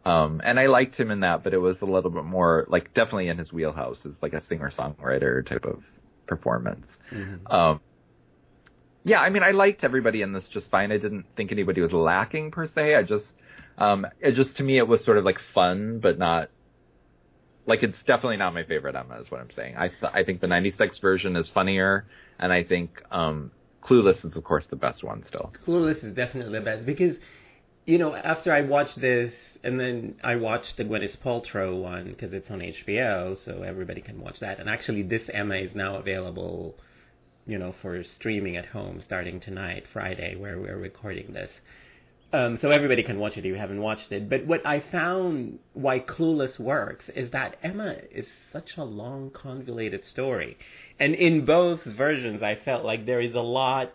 Um, 0.05 0.41
and 0.43 0.59
I 0.59 0.67
liked 0.67 0.95
him 0.95 1.11
in 1.11 1.21
that, 1.21 1.43
but 1.43 1.53
it 1.53 1.57
was 1.57 1.77
a 1.81 1.85
little 1.85 2.11
bit 2.11 2.23
more 2.23 2.65
like 2.69 2.93
definitely 2.93 3.27
in 3.27 3.37
his 3.37 3.51
wheelhouse. 3.51 3.97
It's 4.05 4.21
like 4.21 4.33
a 4.33 4.45
singer 4.45 4.71
songwriter 4.77 5.45
type 5.45 5.65
of 5.65 5.83
performance. 6.27 6.85
Mhm. 7.11 7.51
Um, 7.51 7.81
yeah, 9.03 9.19
I 9.19 9.29
mean, 9.29 9.43
I 9.43 9.51
liked 9.51 9.83
everybody 9.83 10.21
in 10.21 10.33
this 10.33 10.47
just 10.47 10.69
fine. 10.69 10.91
I 10.91 10.97
didn't 10.97 11.25
think 11.35 11.51
anybody 11.51 11.81
was 11.81 11.93
lacking 11.93 12.51
per 12.51 12.67
se. 12.67 12.95
I 12.95 13.03
just, 13.03 13.25
um, 13.77 14.07
it 14.19 14.33
just 14.33 14.57
to 14.57 14.63
me 14.63 14.77
it 14.77 14.87
was 14.87 15.03
sort 15.03 15.17
of 15.17 15.25
like 15.25 15.39
fun, 15.53 15.99
but 15.99 16.17
not 16.17 16.49
like 17.65 17.83
it's 17.83 18.01
definitely 18.03 18.37
not 18.37 18.53
my 18.53 18.63
favorite 18.63 18.95
Emma. 18.95 19.19
Is 19.19 19.29
what 19.29 19.41
I'm 19.41 19.51
saying. 19.51 19.75
I 19.77 19.89
th- 19.89 20.11
I 20.13 20.23
think 20.23 20.41
the 20.41 20.47
'96 20.47 20.99
version 20.99 21.35
is 21.35 21.49
funnier, 21.49 22.05
and 22.39 22.51
I 22.51 22.63
think 22.63 23.01
um, 23.11 23.51
Clueless 23.83 24.25
is 24.25 24.35
of 24.35 24.43
course 24.43 24.65
the 24.69 24.75
best 24.75 25.03
one 25.03 25.23
still. 25.27 25.53
Clueless 25.65 26.03
is 26.03 26.15
definitely 26.15 26.57
the 26.57 26.65
best 26.65 26.85
because, 26.85 27.15
you 27.85 27.97
know, 27.97 28.15
after 28.15 28.51
I 28.51 28.61
watched 28.61 28.99
this 28.99 29.33
and 29.63 29.79
then 29.79 30.15
I 30.23 30.35
watched 30.35 30.77
the 30.77 30.83
Gwyneth 30.83 31.17
Paltrow 31.23 31.81
one 31.81 32.09
because 32.09 32.33
it's 32.33 32.49
on 32.49 32.59
HBO, 32.59 33.37
so 33.43 33.63
everybody 33.63 34.01
can 34.01 34.19
watch 34.19 34.39
that. 34.39 34.59
And 34.59 34.69
actually, 34.69 35.03
this 35.03 35.23
Emma 35.31 35.55
is 35.55 35.75
now 35.75 35.97
available, 35.97 36.75
you 37.45 37.57
know, 37.57 37.75
for 37.81 38.03
streaming 38.03 38.55
at 38.57 38.65
home 38.65 39.01
starting 39.05 39.39
tonight, 39.39 39.83
Friday, 39.91 40.35
where 40.35 40.59
we're 40.59 40.77
recording 40.77 41.33
this. 41.33 41.51
Um, 42.33 42.57
so 42.59 42.71
everybody 42.71 43.03
can 43.03 43.19
watch 43.19 43.37
it 43.37 43.39
if 43.39 43.45
you 43.45 43.55
haven't 43.55 43.81
watched 43.81 44.11
it. 44.11 44.29
But 44.29 44.45
what 44.45 44.65
I 44.65 44.83
found 44.91 45.59
why 45.73 45.99
Clueless 45.99 46.59
works 46.59 47.05
is 47.15 47.31
that 47.31 47.55
Emma 47.63 47.95
is 48.11 48.25
such 48.51 48.71
a 48.75 48.83
long, 48.83 49.31
convoluted 49.31 50.03
story. 50.05 50.57
And 50.99 51.15
in 51.15 51.45
both 51.45 51.85
versions, 51.85 52.43
I 52.43 52.57
felt 52.65 52.83
like 52.83 53.05
there 53.05 53.21
is 53.21 53.33
a 53.33 53.39
lot 53.39 53.93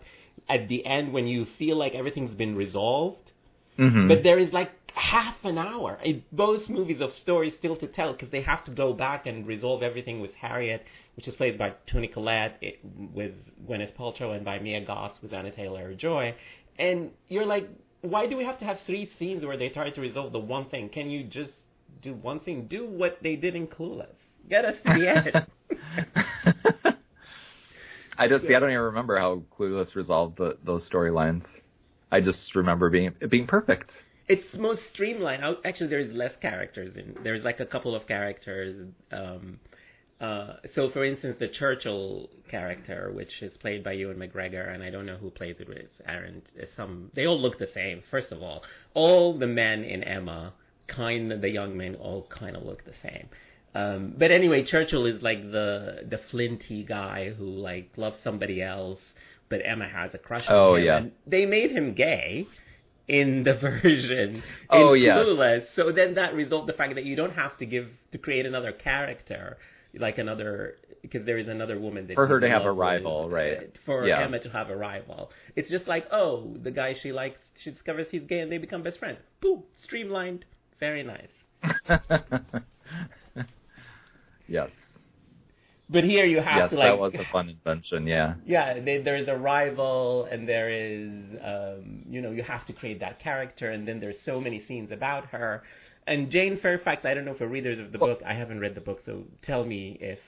at 0.48 0.68
the 0.68 0.86
end 0.86 1.12
when 1.12 1.26
you 1.26 1.46
feel 1.58 1.76
like 1.76 1.94
everything's 1.94 2.34
been 2.34 2.56
resolved. 2.56 3.32
Mm-hmm. 3.78 4.08
But 4.08 4.22
there 4.22 4.38
is 4.38 4.50
like 4.52 4.70
half 4.94 5.36
an 5.44 5.58
hour 5.58 5.98
in 6.02 6.22
both 6.32 6.68
movies 6.70 7.00
of 7.02 7.12
stories 7.12 7.54
still 7.58 7.76
to 7.76 7.86
tell 7.86 8.12
because 8.12 8.30
they 8.30 8.42
have 8.42 8.64
to 8.64 8.70
go 8.70 8.94
back 8.94 9.26
and 9.26 9.46
resolve 9.46 9.82
everything 9.82 10.20
with 10.20 10.34
Harriet, 10.34 10.84
which 11.16 11.28
is 11.28 11.34
played 11.34 11.58
by 11.58 11.74
Toni 11.86 12.08
Collette, 12.08 12.56
it, 12.62 12.78
with 13.14 13.32
Gwyneth 13.68 13.94
Paltrow, 13.94 14.34
and 14.34 14.44
by 14.44 14.58
Mia 14.58 14.84
Goss 14.84 15.16
with 15.22 15.34
Anya 15.34 15.52
Taylor-Joy. 15.52 16.34
And 16.78 17.10
you're 17.28 17.46
like, 17.46 17.68
why 18.02 18.26
do 18.26 18.36
we 18.36 18.44
have 18.44 18.58
to 18.58 18.64
have 18.64 18.78
three 18.86 19.10
scenes 19.18 19.44
where 19.44 19.56
they 19.56 19.68
try 19.68 19.90
to 19.90 20.00
resolve 20.00 20.32
the 20.32 20.38
one 20.38 20.68
thing? 20.68 20.88
Can 20.88 21.10
you 21.10 21.24
just 21.24 21.52
do 22.02 22.14
one 22.14 22.40
thing? 22.40 22.66
Do 22.66 22.86
what 22.86 23.18
they 23.22 23.36
did 23.36 23.54
in 23.54 23.66
Clueless. 23.66 24.14
Get 24.50 24.64
us 24.64 24.74
to 24.86 24.92
the 24.94 25.08
end. 25.08 26.96
I 28.18 28.28
just 28.28 28.44
see. 28.46 28.54
I 28.54 28.60
don't 28.60 28.70
even 28.70 28.82
remember 28.82 29.18
how 29.18 29.42
Clueless 29.58 29.94
resolved 29.94 30.36
the, 30.36 30.58
those 30.64 30.88
storylines. 30.88 31.44
I 32.10 32.20
just 32.20 32.54
remember 32.54 32.90
being 32.90 33.14
it 33.20 33.30
being 33.30 33.46
perfect. 33.46 33.92
it's 34.28 34.54
most 34.54 34.82
streamlined. 34.92 35.42
Actually, 35.64 35.88
there's 35.88 36.12
less 36.14 36.32
characters 36.40 36.96
in. 36.96 37.16
There's 37.22 37.42
like 37.42 37.60
a 37.60 37.66
couple 37.66 37.94
of 37.94 38.06
characters. 38.06 38.88
Um, 39.10 39.58
uh, 40.22 40.56
so, 40.74 40.88
for 40.90 41.04
instance, 41.04 41.36
the 41.40 41.48
Churchill 41.48 42.30
character, 42.48 43.10
which 43.12 43.42
is 43.42 43.56
played 43.58 43.82
by 43.82 43.92
Ewan 43.92 44.16
McGregor, 44.18 44.72
and 44.72 44.82
I 44.82 44.88
don't 44.90 45.04
know 45.06 45.16
who 45.16 45.30
plays 45.30 45.56
it 45.58 45.68
with 45.68 45.88
Aaron. 46.06 46.42
Some 46.76 47.10
they 47.14 47.26
all 47.26 47.40
look 47.40 47.58
the 47.58 47.68
same. 47.74 48.02
First 48.10 48.30
of 48.30 48.40
all, 48.42 48.62
all 48.94 49.36
the 49.38 49.46
men 49.48 49.82
in 49.84 50.04
Emma, 50.04 50.52
kind 50.86 51.32
of 51.32 51.40
the 51.40 51.48
young 51.50 51.76
men, 51.76 51.96
all 51.96 52.26
kind 52.30 52.56
of 52.56 52.62
look 52.62 52.84
the 52.84 52.94
same. 53.02 53.28
Um, 53.74 54.14
but 54.16 54.30
anyway, 54.30 54.64
Churchill 54.64 55.06
is 55.06 55.22
like 55.22 55.42
the 55.50 56.04
the 56.08 56.20
flinty 56.30 56.84
guy 56.84 57.30
who 57.36 57.46
like 57.46 57.90
loves 57.96 58.16
somebody 58.22 58.62
else, 58.62 59.00
but 59.48 59.60
Emma 59.64 59.88
has 59.88 60.14
a 60.14 60.18
crush 60.18 60.46
on 60.48 60.54
Oh, 60.54 60.74
him. 60.76 60.84
yeah. 60.84 60.96
And 60.98 61.12
they 61.26 61.46
made 61.46 61.72
him 61.72 61.94
gay 61.94 62.46
in 63.08 63.42
the 63.42 63.54
version 63.60 64.36
in 64.36 64.42
Oh, 64.70 64.92
yeah. 64.92 65.16
Clueless. 65.16 65.64
So 65.74 65.90
then 65.90 66.14
that 66.14 66.34
resolved 66.34 66.68
the 66.68 66.74
fact 66.74 66.94
that 66.94 67.04
you 67.04 67.16
don't 67.16 67.34
have 67.34 67.56
to 67.58 67.66
give 67.66 67.88
to 68.12 68.18
create 68.18 68.46
another 68.46 68.70
character 68.72 69.56
like 69.98 70.18
another 70.18 70.76
because 71.02 71.24
there 71.26 71.38
is 71.38 71.48
another 71.48 71.78
woman 71.78 72.06
that 72.06 72.14
For 72.14 72.26
her 72.26 72.40
to 72.40 72.48
have 72.48 72.62
a 72.62 72.66
love 72.66 72.76
with, 72.76 72.78
rival, 72.78 73.24
uh, 73.24 73.28
right. 73.28 73.78
For 73.84 74.06
Yeah. 74.06 74.22
Emma 74.22 74.38
to 74.40 74.48
have 74.50 74.70
a 74.70 74.76
rival, 74.76 75.30
it's 75.56 75.70
just 75.70 75.86
like 75.86 76.06
oh, 76.12 76.56
the 76.62 76.70
guy 76.70 76.94
she 77.02 77.12
likes, 77.12 77.38
she 77.62 77.70
discovers 77.70 78.06
he's 78.10 78.22
gay 78.24 78.40
and 78.40 78.50
they 78.50 78.58
become 78.58 78.82
best 78.82 78.98
friends. 78.98 79.18
Boom, 79.40 79.64
streamlined, 79.82 80.44
very 80.80 81.02
nice. 81.02 81.30
yes. 84.48 84.70
But 85.88 86.04
here 86.04 86.24
you 86.24 86.38
have 86.40 86.56
Yes, 86.56 86.70
to 86.70 86.76
like 86.76 86.84
Yes, 86.86 86.92
that 86.92 86.98
was 86.98 87.14
a 87.14 87.24
fun 87.30 87.48
invention. 87.50 88.06
Yeah. 88.06 88.34
yeah, 88.46 88.80
they, 88.80 89.02
there's 89.02 89.28
a 89.28 89.36
rival, 89.36 90.26
and 90.30 90.48
there 90.48 90.70
is, 90.70 91.10
um, 91.44 92.02
you 92.08 92.20
know, 92.22 92.30
you 92.30 92.42
have 92.42 92.64
to 92.66 92.72
create 92.72 92.98
that 93.00 93.18
character, 93.20 93.70
and 93.70 93.86
then 93.86 94.00
there's 94.00 94.16
so 94.24 94.40
many 94.40 94.62
scenes 94.66 94.90
about 94.90 95.26
her. 95.26 95.62
And 96.06 96.30
Jane 96.30 96.58
Fairfax, 96.60 97.04
I 97.04 97.14
don't 97.14 97.24
know 97.24 97.34
for 97.34 97.46
readers 97.46 97.78
of 97.78 97.92
the 97.92 97.98
book, 97.98 98.20
I 98.26 98.34
haven't 98.34 98.60
read 98.60 98.74
the 98.74 98.80
book, 98.80 99.00
so 99.04 99.24
tell 99.42 99.64
me 99.64 99.98
if 100.00 100.18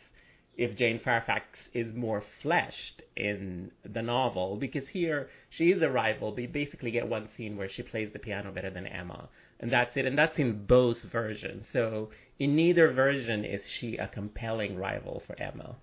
if 0.57 0.77
Jane 0.77 1.01
Fairfax 1.03 1.47
is 1.73 1.93
more 1.95 2.23
fleshed 2.41 3.03
in 3.17 3.73
the 3.85 4.03
novel, 4.03 4.57
because 4.57 4.87
here 4.93 5.29
she 5.51 5.73
is 5.73 5.83
a 5.83 5.89
rival. 5.89 6.31
But 6.31 6.43
you 6.43 6.49
basically 6.49 6.93
get 6.93 7.09
one 7.09 7.29
scene 7.37 7.57
where 7.57 7.69
she 7.69 7.83
plays 7.83 8.11
the 8.13 8.21
piano 8.21 8.53
better 8.53 8.71
than 8.71 8.87
Emma, 8.87 9.29
and 9.59 9.73
that's 9.73 9.97
it. 9.97 10.07
And 10.07 10.17
that's 10.17 10.39
in 10.39 10.65
both 10.67 10.99
versions. 11.11 11.65
So 11.73 12.11
in 12.39 12.55
neither 12.55 12.93
version 12.93 13.45
is 13.45 13.63
she 13.81 13.97
a 13.97 14.07
compelling 14.07 14.77
rival 14.77 15.23
for 15.27 15.41
Emma. 15.41 15.77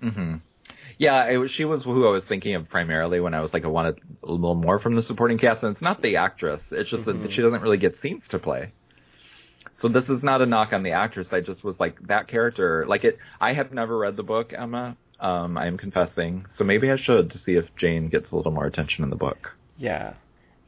hmm 0.00 0.36
Yeah, 0.98 1.28
it 1.28 1.36
was, 1.36 1.50
she 1.50 1.64
was 1.64 1.84
who 1.84 2.06
I 2.06 2.10
was 2.10 2.24
thinking 2.24 2.54
of 2.54 2.68
primarily 2.68 3.20
when 3.20 3.34
I 3.34 3.40
was 3.40 3.52
like, 3.52 3.64
I 3.64 3.68
wanted 3.68 4.00
a 4.22 4.30
little 4.30 4.54
more 4.54 4.78
from 4.78 4.94
the 4.96 5.02
supporting 5.02 5.38
cast, 5.38 5.62
and 5.62 5.72
it's 5.72 5.82
not 5.82 6.00
the 6.00 6.16
actress. 6.16 6.62
It's 6.70 6.88
just 6.90 7.04
Mhm. 7.04 7.22
that 7.22 7.32
she 7.32 7.42
doesn't 7.42 7.60
really 7.60 7.76
get 7.76 7.96
scenes 8.00 8.26
to 8.28 8.38
play. 8.38 8.72
So 9.78 9.88
this 9.88 10.08
is 10.08 10.22
not 10.22 10.40
a 10.40 10.46
knock 10.46 10.72
on 10.72 10.82
the 10.82 10.92
actress. 10.92 11.28
I 11.32 11.40
just 11.40 11.62
was 11.62 11.78
like 11.78 12.00
that 12.06 12.28
character. 12.28 12.86
Like 12.88 13.04
it, 13.04 13.18
I 13.40 13.52
have 13.52 13.72
never 13.72 13.98
read 13.98 14.16
the 14.16 14.22
book, 14.22 14.54
Emma. 14.56 14.96
Um, 15.20 15.56
I 15.58 15.66
am 15.66 15.76
confessing, 15.76 16.46
so 16.54 16.64
maybe 16.64 16.90
I 16.90 16.96
should 16.96 17.30
to 17.30 17.38
see 17.38 17.56
if 17.56 17.74
Jane 17.76 18.08
gets 18.08 18.30
a 18.30 18.36
little 18.36 18.52
more 18.52 18.66
attention 18.66 19.04
in 19.04 19.10
the 19.10 19.16
book. 19.16 19.54
Yeah. 19.76 20.14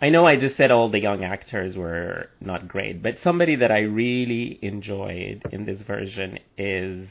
I 0.00 0.11
know 0.11 0.26
I 0.26 0.37
just 0.37 0.56
said 0.56 0.70
all 0.70 0.88
the 0.90 1.00
young 1.00 1.24
actors 1.24 1.76
were 1.76 2.28
not 2.40 2.68
great, 2.68 3.02
but 3.02 3.18
somebody 3.22 3.56
that 3.56 3.72
I 3.72 3.80
really 3.80 4.58
enjoyed 4.62 5.42
in 5.50 5.64
this 5.64 5.80
version 5.82 6.38
is 6.56 7.08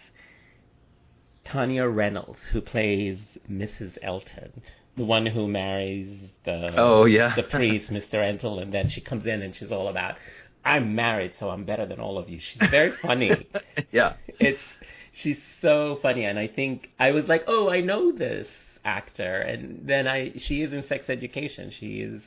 Tanya 1.51 1.87
Reynolds, 1.87 2.39
who 2.51 2.61
plays 2.61 3.17
Mrs. 3.49 3.97
Elton, 4.01 4.61
the 4.95 5.05
one 5.05 5.25
who 5.25 5.47
marries 5.47 6.19
the 6.45 6.73
Oh, 6.75 7.05
yeah. 7.05 7.33
the 7.35 7.43
priest, 7.43 7.91
Mr. 7.91 8.15
Elton, 8.15 8.59
and 8.59 8.73
then 8.73 8.89
she 8.89 9.01
comes 9.01 9.25
in 9.25 9.41
and 9.41 9.55
she's 9.55 9.71
all 9.71 9.87
about, 9.87 10.15
"I'm 10.65 10.95
married, 10.95 11.33
so 11.39 11.49
I'm 11.49 11.63
better 11.65 11.85
than 11.85 11.99
all 11.99 12.17
of 12.17 12.27
you." 12.29 12.39
She's 12.39 12.69
very 12.69 12.91
funny. 13.01 13.47
yeah. 13.91 14.13
it's 14.39 14.59
she's 15.13 15.37
so 15.61 15.97
funny 16.01 16.25
and 16.25 16.37
i 16.37 16.47
think 16.47 16.89
i 16.99 17.09
was 17.11 17.25
like 17.27 17.43
oh 17.47 17.69
i 17.69 17.81
know 17.81 18.11
this 18.11 18.47
actor 18.85 19.41
and 19.41 19.87
then 19.87 20.07
i 20.07 20.31
she 20.37 20.61
is 20.61 20.71
in 20.71 20.85
sex 20.87 21.09
education 21.09 21.71
she 21.79 22.01
is 22.01 22.21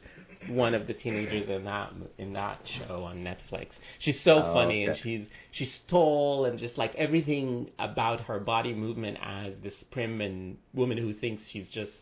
one 0.49 0.75
of 0.75 0.87
the 0.87 0.95
teenagers 0.95 1.49
in 1.49 1.65
that 1.65 1.93
in 2.19 2.33
that 2.33 2.61
show 2.79 3.05
on 3.05 3.19
Netflix. 3.19 3.69
She's 3.99 4.17
so 4.25 4.43
oh, 4.43 4.53
funny 4.55 4.85
okay. 4.85 4.93
and 4.93 5.01
she's 5.03 5.27
she's 5.53 5.79
tall 5.89 6.47
and 6.47 6.59
just 6.59 6.79
like 6.79 6.95
everything 6.95 7.71
about 7.79 8.23
her 8.23 8.41
body 8.41 8.73
movement 8.73 9.19
as 9.23 9.55
this 9.63 9.75
prim 9.91 10.21
and 10.21 10.57
woman 10.75 10.99
who 10.99 11.13
thinks 11.15 11.43
she's 11.51 11.69
just 11.69 11.93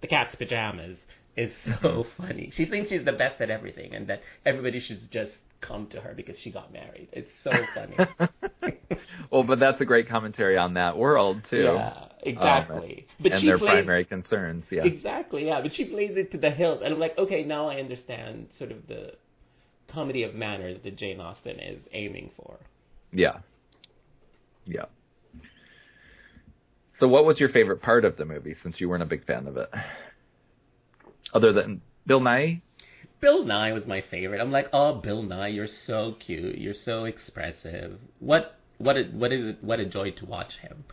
the 0.00 0.06
cat's 0.06 0.34
pajamas 0.36 0.98
is 1.36 1.52
so 1.80 2.06
funny. 2.16 2.50
She 2.54 2.66
thinks 2.66 2.90
she's 2.90 3.04
the 3.04 3.12
best 3.12 3.40
at 3.40 3.50
everything 3.50 3.94
and 3.94 4.06
that 4.08 4.20
everybody 4.44 4.80
should 4.80 5.10
just 5.10 5.32
come 5.60 5.86
to 5.88 6.00
her 6.00 6.12
because 6.14 6.36
she 6.38 6.50
got 6.50 6.72
married. 6.72 7.08
It's 7.12 7.30
so 7.42 7.52
funny. 7.74 7.96
well, 9.30 9.44
but 9.44 9.58
that's 9.58 9.80
a 9.80 9.84
great 9.84 10.08
commentary 10.08 10.58
on 10.58 10.74
that 10.74 10.96
world 10.96 11.42
too. 11.48 11.72
Yeah, 11.74 12.08
exactly. 12.22 13.06
Um, 13.08 13.22
but 13.22 13.32
and 13.32 13.48
their 13.48 13.58
plays, 13.58 13.70
primary 13.70 14.04
concerns. 14.04 14.64
Yeah, 14.70 14.84
exactly. 14.84 15.46
Yeah, 15.46 15.60
but 15.60 15.74
she 15.74 15.84
plays 15.84 16.12
it 16.16 16.32
to 16.32 16.38
the 16.38 16.50
hilt, 16.50 16.82
and 16.82 16.94
I'm 16.94 17.00
like, 17.00 17.16
okay, 17.18 17.44
now 17.44 17.68
I 17.68 17.76
understand 17.76 18.48
sort 18.58 18.72
of 18.72 18.86
the 18.86 19.12
comedy 19.92 20.22
of 20.22 20.34
manners 20.34 20.78
that 20.84 20.96
Jane 20.96 21.20
Austen 21.20 21.58
is 21.58 21.80
aiming 21.92 22.30
for. 22.36 22.58
Yeah. 23.12 23.38
Yeah. 24.64 24.86
So, 26.98 27.08
what 27.08 27.24
was 27.24 27.40
your 27.40 27.48
favorite 27.48 27.82
part 27.82 28.04
of 28.04 28.16
the 28.16 28.24
movie? 28.24 28.54
Since 28.62 28.80
you 28.80 28.88
weren't 28.88 29.02
a 29.02 29.06
big 29.06 29.26
fan 29.26 29.46
of 29.46 29.56
it, 29.56 29.68
other 31.34 31.52
than 31.52 31.82
Bill 32.06 32.20
Nighy? 32.20 32.62
Bill 33.20 33.44
Nighy 33.44 33.74
was 33.74 33.86
my 33.86 34.02
favorite. 34.10 34.40
I'm 34.40 34.52
like, 34.52 34.68
oh, 34.72 34.94
Bill 34.94 35.22
Nighy, 35.22 35.54
you're 35.54 35.68
so 35.86 36.16
cute. 36.24 36.58
You're 36.58 36.74
so 36.74 37.04
expressive. 37.04 37.98
What 38.18 38.58
what 38.78 38.96
a, 38.96 39.04
what 39.04 39.32
is 39.32 39.46
it, 39.46 39.64
what 39.64 39.80
a 39.80 39.86
joy 39.86 40.10
to 40.12 40.26
watch 40.26 40.54
him. 40.60 40.84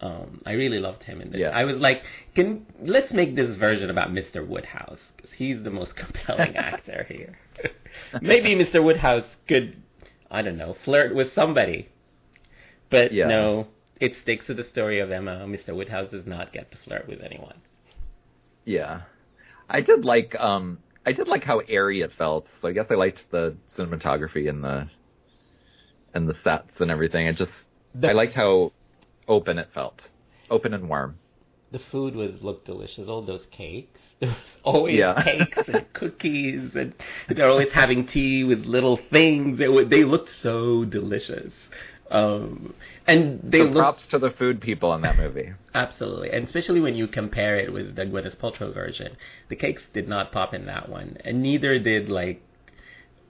Um, 0.00 0.42
I 0.44 0.52
really 0.52 0.78
loved 0.78 1.04
him 1.04 1.20
in 1.20 1.30
this. 1.30 1.40
Yeah. 1.40 1.50
I 1.50 1.64
was 1.64 1.76
like, 1.76 2.02
can 2.34 2.66
let's 2.82 3.12
make 3.12 3.34
this 3.34 3.56
version 3.56 3.88
about 3.88 4.10
Mr. 4.10 4.46
Woodhouse 4.46 4.98
because 5.16 5.30
he's 5.32 5.62
the 5.62 5.70
most 5.70 5.96
compelling 5.96 6.56
actor 6.56 7.06
here. 7.08 7.38
Maybe 8.20 8.54
Mr. 8.54 8.84
Woodhouse 8.84 9.24
could, 9.48 9.82
I 10.30 10.42
don't 10.42 10.58
know, 10.58 10.76
flirt 10.84 11.14
with 11.14 11.34
somebody, 11.34 11.88
but 12.90 13.12
yeah. 13.12 13.26
no, 13.26 13.68
it 13.98 14.12
sticks 14.22 14.46
to 14.46 14.54
the 14.54 14.64
story 14.64 15.00
of 15.00 15.10
Emma. 15.10 15.46
Mr. 15.48 15.74
Woodhouse 15.74 16.10
does 16.10 16.26
not 16.26 16.52
get 16.52 16.70
to 16.72 16.78
flirt 16.84 17.08
with 17.08 17.22
anyone. 17.22 17.56
Yeah, 18.66 19.02
I 19.70 19.80
did 19.80 20.04
like 20.04 20.34
um 20.38 20.78
I 21.06 21.12
did 21.12 21.28
like 21.28 21.44
how 21.44 21.60
airy 21.68 22.02
it 22.02 22.10
felt. 22.18 22.46
So 22.60 22.68
I 22.68 22.72
guess 22.72 22.86
I 22.90 22.94
liked 22.94 23.24
the 23.30 23.56
cinematography 23.78 24.48
and 24.48 24.62
the 24.62 24.90
and 26.12 26.28
the 26.28 26.34
sets 26.44 26.80
and 26.80 26.90
everything. 26.90 27.28
I 27.28 27.32
just 27.32 27.52
the, 27.94 28.08
I 28.08 28.12
liked 28.12 28.34
how 28.34 28.72
open 29.28 29.58
it 29.58 29.68
felt, 29.72 30.02
open 30.50 30.74
and 30.74 30.88
warm. 30.88 31.18
The 31.72 31.80
food 31.90 32.14
was 32.14 32.42
looked 32.42 32.66
delicious. 32.66 33.08
All 33.08 33.22
those 33.22 33.46
cakes. 33.50 34.00
There 34.18 34.30
was 34.30 34.38
always 34.62 34.98
yeah. 34.98 35.22
cakes 35.22 35.68
and 35.68 35.84
cookies, 35.92 36.70
and 36.74 36.94
they're 37.28 37.50
always 37.50 37.70
having 37.74 38.06
tea 38.06 38.44
with 38.44 38.64
little 38.64 38.98
things. 39.10 39.58
They 39.58 39.66
they 39.84 40.04
looked 40.04 40.30
so 40.42 40.86
delicious. 40.86 41.52
Um, 42.10 42.72
and 43.06 43.40
they 43.42 43.58
so 43.58 43.72
props 43.72 44.06
to 44.06 44.18
the 44.18 44.30
food 44.30 44.62
people 44.62 44.94
in 44.94 45.02
that 45.02 45.18
movie. 45.18 45.52
Absolutely, 45.74 46.30
and 46.30 46.46
especially 46.46 46.80
when 46.80 46.94
you 46.94 47.08
compare 47.08 47.58
it 47.58 47.72
with 47.72 47.96
the 47.96 48.06
Gwyneth 48.06 48.36
Paltrow 48.36 48.72
version, 48.72 49.16
the 49.48 49.56
cakes 49.56 49.82
did 49.92 50.08
not 50.08 50.32
pop 50.32 50.54
in 50.54 50.64
that 50.66 50.88
one, 50.88 51.18
and 51.24 51.42
neither 51.42 51.78
did 51.78 52.08
like 52.08 52.40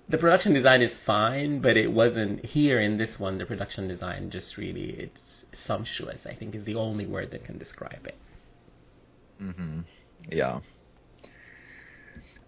the 0.08 0.18
production 0.18 0.52
design 0.52 0.82
is 0.82 0.94
fine, 1.04 1.60
but 1.60 1.76
it 1.76 1.90
wasn't 1.90 2.44
here 2.44 2.80
in 2.80 2.96
this 2.96 3.18
one. 3.18 3.38
The 3.38 3.46
production 3.46 3.88
design 3.88 4.30
just 4.30 4.56
really 4.56 4.90
it's 4.90 5.35
sumptuous. 5.66 6.20
I 6.26 6.34
think 6.34 6.54
is 6.54 6.64
the 6.64 6.74
only 6.74 7.06
word 7.06 7.30
that 7.32 7.44
can 7.44 7.58
describe 7.58 8.06
it. 8.06 8.16
Mhm. 9.40 9.84
Yeah. 10.30 10.60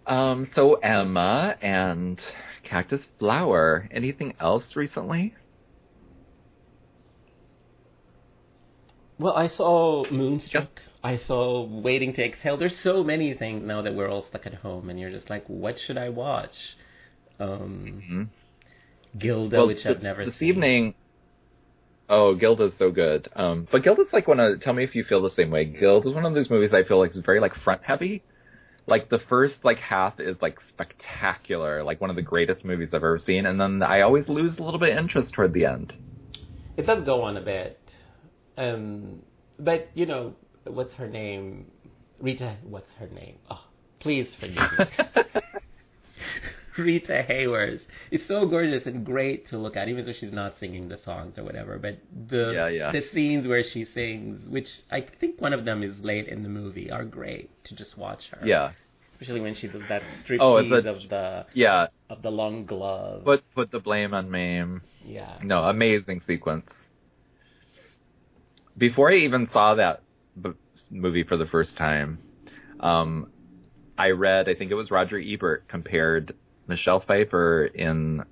Um. 0.07 0.47
So 0.55 0.75
Emma 0.75 1.57
and 1.61 2.21
Cactus 2.65 3.07
Flower. 3.19 3.89
Anything 3.91 4.35
else 4.41 4.75
recently? 4.77 5.35
Well, 9.19 9.35
I 9.35 9.49
saw 9.49 10.05
Moonstruck. 10.11 10.81
I 11.03 11.17
saw 11.17 11.65
Waiting 11.65 12.13
to 12.15 12.25
Exhale. 12.25 12.57
There's 12.57 12.79
so 12.83 13.03
many 13.03 13.35
things 13.35 13.65
now 13.65 13.83
that 13.83 13.95
we're 13.95 14.09
all 14.09 14.25
stuck 14.29 14.47
at 14.47 14.55
home, 14.55 14.91
and 14.91 14.99
you're 14.99 15.11
just 15.11 15.29
like, 15.29 15.45
what 15.47 15.79
should 15.79 15.99
I 15.99 16.09
watch? 16.09 16.55
Um, 17.41 18.03
mm-hmm. 18.03 19.19
Gilda, 19.19 19.57
well, 19.59 19.67
which 19.69 19.85
I've 19.87 20.03
never 20.03 20.25
this 20.25 20.35
seen. 20.37 20.49
This 20.49 20.57
evening. 20.57 20.95
Oh, 22.09 22.35
Gilda's 22.35 22.73
so 22.79 22.91
good. 22.91 23.29
Um, 23.37 23.69
but 23.71 23.83
Gilda's 23.83 24.13
like 24.13 24.27
one 24.27 24.41
of. 24.41 24.61
Tell 24.61 24.73
me 24.73 24.85
if 24.85 24.95
you 24.95 25.05
feel 25.05 25.23
the 25.23 25.31
same 25.31 25.51
way. 25.51 25.65
Gilda's 25.65 26.11
is 26.11 26.15
one 26.15 26.25
of 26.25 26.35
those 26.35 26.49
movies 26.49 26.73
I 26.73 26.85
feel 26.85 26.99
like 26.99 27.11
is 27.11 27.19
very 27.25 27.41
like 27.41 27.55
front 27.55 27.83
heavy. 27.85 28.23
Like 28.87 29.11
the 29.11 29.19
first 29.19 29.57
like 29.63 29.79
half 29.79 30.19
is 30.19 30.37
like 30.41 30.59
spectacular, 30.67 31.85
like 31.85 32.01
one 32.01 32.09
of 32.09 32.17
the 32.17 32.23
greatest 32.23 32.65
movies 32.65 32.91
I've 32.95 33.05
ever 33.05 33.19
seen, 33.19 33.45
and 33.45 33.61
then 33.61 33.83
I 33.83 34.01
always 34.01 34.29
lose 34.29 34.57
a 34.57 34.63
little 34.63 34.81
bit 34.81 34.93
of 34.93 34.99
interest 34.99 35.35
toward 35.35 35.53
the 35.53 35.67
end. 35.67 35.95
It 36.79 36.87
does 36.87 37.05
go 37.05 37.23
on 37.23 37.37
a 37.37 37.43
bit. 37.43 37.79
Um, 38.57 39.23
but 39.59 39.91
you 39.95 40.07
know, 40.07 40.35
what's 40.65 40.95
her 40.95 41.07
name? 41.07 41.67
Rita. 42.21 42.57
What's 42.63 42.91
her 42.99 43.09
name? 43.09 43.37
Oh, 43.51 43.65
please 44.01 44.29
forgive 44.41 44.57
me. 44.57 44.85
Rita 46.79 47.25
Hayworth 47.29 47.81
is 48.11 48.21
so 48.27 48.47
gorgeous 48.47 48.87
and 48.87 49.05
great 49.05 49.49
to 49.49 49.59
look 49.59 49.77
at, 49.77 49.89
even 49.89 50.07
though 50.07 50.13
she's 50.13 50.33
not 50.33 50.59
singing 50.59 50.89
the 50.89 50.99
songs 51.05 51.39
or 51.39 51.45
whatever. 51.45 51.79
But 51.79 51.99
the 52.29 52.53
yeah, 52.55 52.69
yeah. 52.69 52.93
the 52.93 53.03
scenes 53.13 53.47
where 53.47 53.65
she 53.65 53.85
sings, 53.85 54.49
which 54.49 54.69
I 54.91 55.05
think 55.21 55.41
one 55.41 55.53
of 55.53 55.65
them 55.65 55.83
is 55.83 55.99
late 56.01 56.29
in 56.29 56.43
the 56.43 56.49
movie, 56.49 56.91
are 56.91 57.05
great 57.05 57.51
to 57.65 57.75
just 57.75 57.99
watch 57.99 58.29
her. 58.31 58.47
Yeah. 58.47 58.73
Especially 59.21 59.41
when 59.41 59.57
she 59.57 59.67
does 59.67 59.83
that 59.89 60.03
striptease 60.25 60.39
oh, 60.41 60.57
of 60.59 60.69
the 61.09 61.47
yeah 61.53 61.89
of 62.09 62.23
the 62.23 62.31
long 62.31 62.67
glove. 62.67 63.25
Put 63.25 63.43
put 63.55 63.71
the 63.73 63.81
blame 63.81 64.15
on 64.15 64.31
Mame. 64.31 64.83
Yeah. 65.05 65.39
No, 65.43 65.65
amazing 65.65 66.23
sequence 66.27 66.71
before 68.79 69.11
I 69.11 69.17
even 69.17 69.49
saw 69.53 69.75
that 69.75 70.03
b- 70.41 70.53
movie 70.91 71.25
for 71.25 71.37
the 71.37 71.47
first 71.47 71.77
time, 71.77 72.19
um, 72.81 73.31
I 73.99 74.11
read, 74.11 74.49
I 74.49 74.55
think 74.55 74.71
it 74.71 74.75
was 74.75 74.91
Roger 74.91 75.19
Ebert 75.19 75.67
compared 75.69 76.35
Michelle 76.69 77.01
Pfeiffer 77.01 77.67
in 77.67 78.25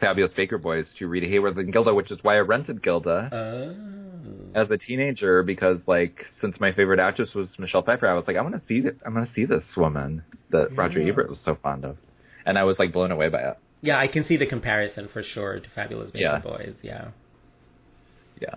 Fabulous 0.00 0.32
Baker 0.32 0.58
Boys 0.58 0.92
to 0.98 1.06
Rita 1.06 1.26
Hayworth 1.26 1.58
and 1.58 1.72
Gilda, 1.72 1.94
which 1.94 2.10
is 2.10 2.18
why 2.22 2.36
I 2.36 2.40
rented 2.40 2.82
Gilda 2.82 3.30
oh. 3.32 4.60
as 4.60 4.70
a 4.70 4.76
teenager 4.76 5.42
because, 5.42 5.78
like, 5.86 6.26
since 6.40 6.60
my 6.60 6.72
favorite 6.72 7.00
actress 7.00 7.34
was 7.34 7.58
Michelle 7.58 7.82
Pfeiffer, 7.82 8.06
I 8.06 8.14
was 8.14 8.24
like, 8.26 8.36
I 8.36 8.42
want 8.42 8.54
to 8.54 8.62
see, 8.66 8.82
th- 8.82 8.96
I 9.04 9.08
want 9.08 9.26
to 9.26 9.34
see 9.34 9.44
this 9.44 9.76
woman 9.76 10.24
that 10.50 10.70
yeah. 10.70 10.80
Roger 10.80 11.00
Ebert 11.00 11.28
was 11.28 11.38
so 11.38 11.56
fond 11.62 11.84
of, 11.84 11.96
and 12.44 12.58
I 12.58 12.64
was 12.64 12.78
like 12.78 12.92
blown 12.92 13.12
away 13.12 13.28
by 13.28 13.40
it. 13.40 13.58
Yeah, 13.80 13.98
I 13.98 14.06
can 14.06 14.24
see 14.26 14.36
the 14.36 14.46
comparison 14.46 15.08
for 15.12 15.22
sure 15.22 15.58
to 15.58 15.70
Fabulous 15.70 16.12
Baker 16.12 16.24
yeah. 16.24 16.38
Boys. 16.38 16.74
Yeah. 16.82 17.08
Yeah. 18.40 18.54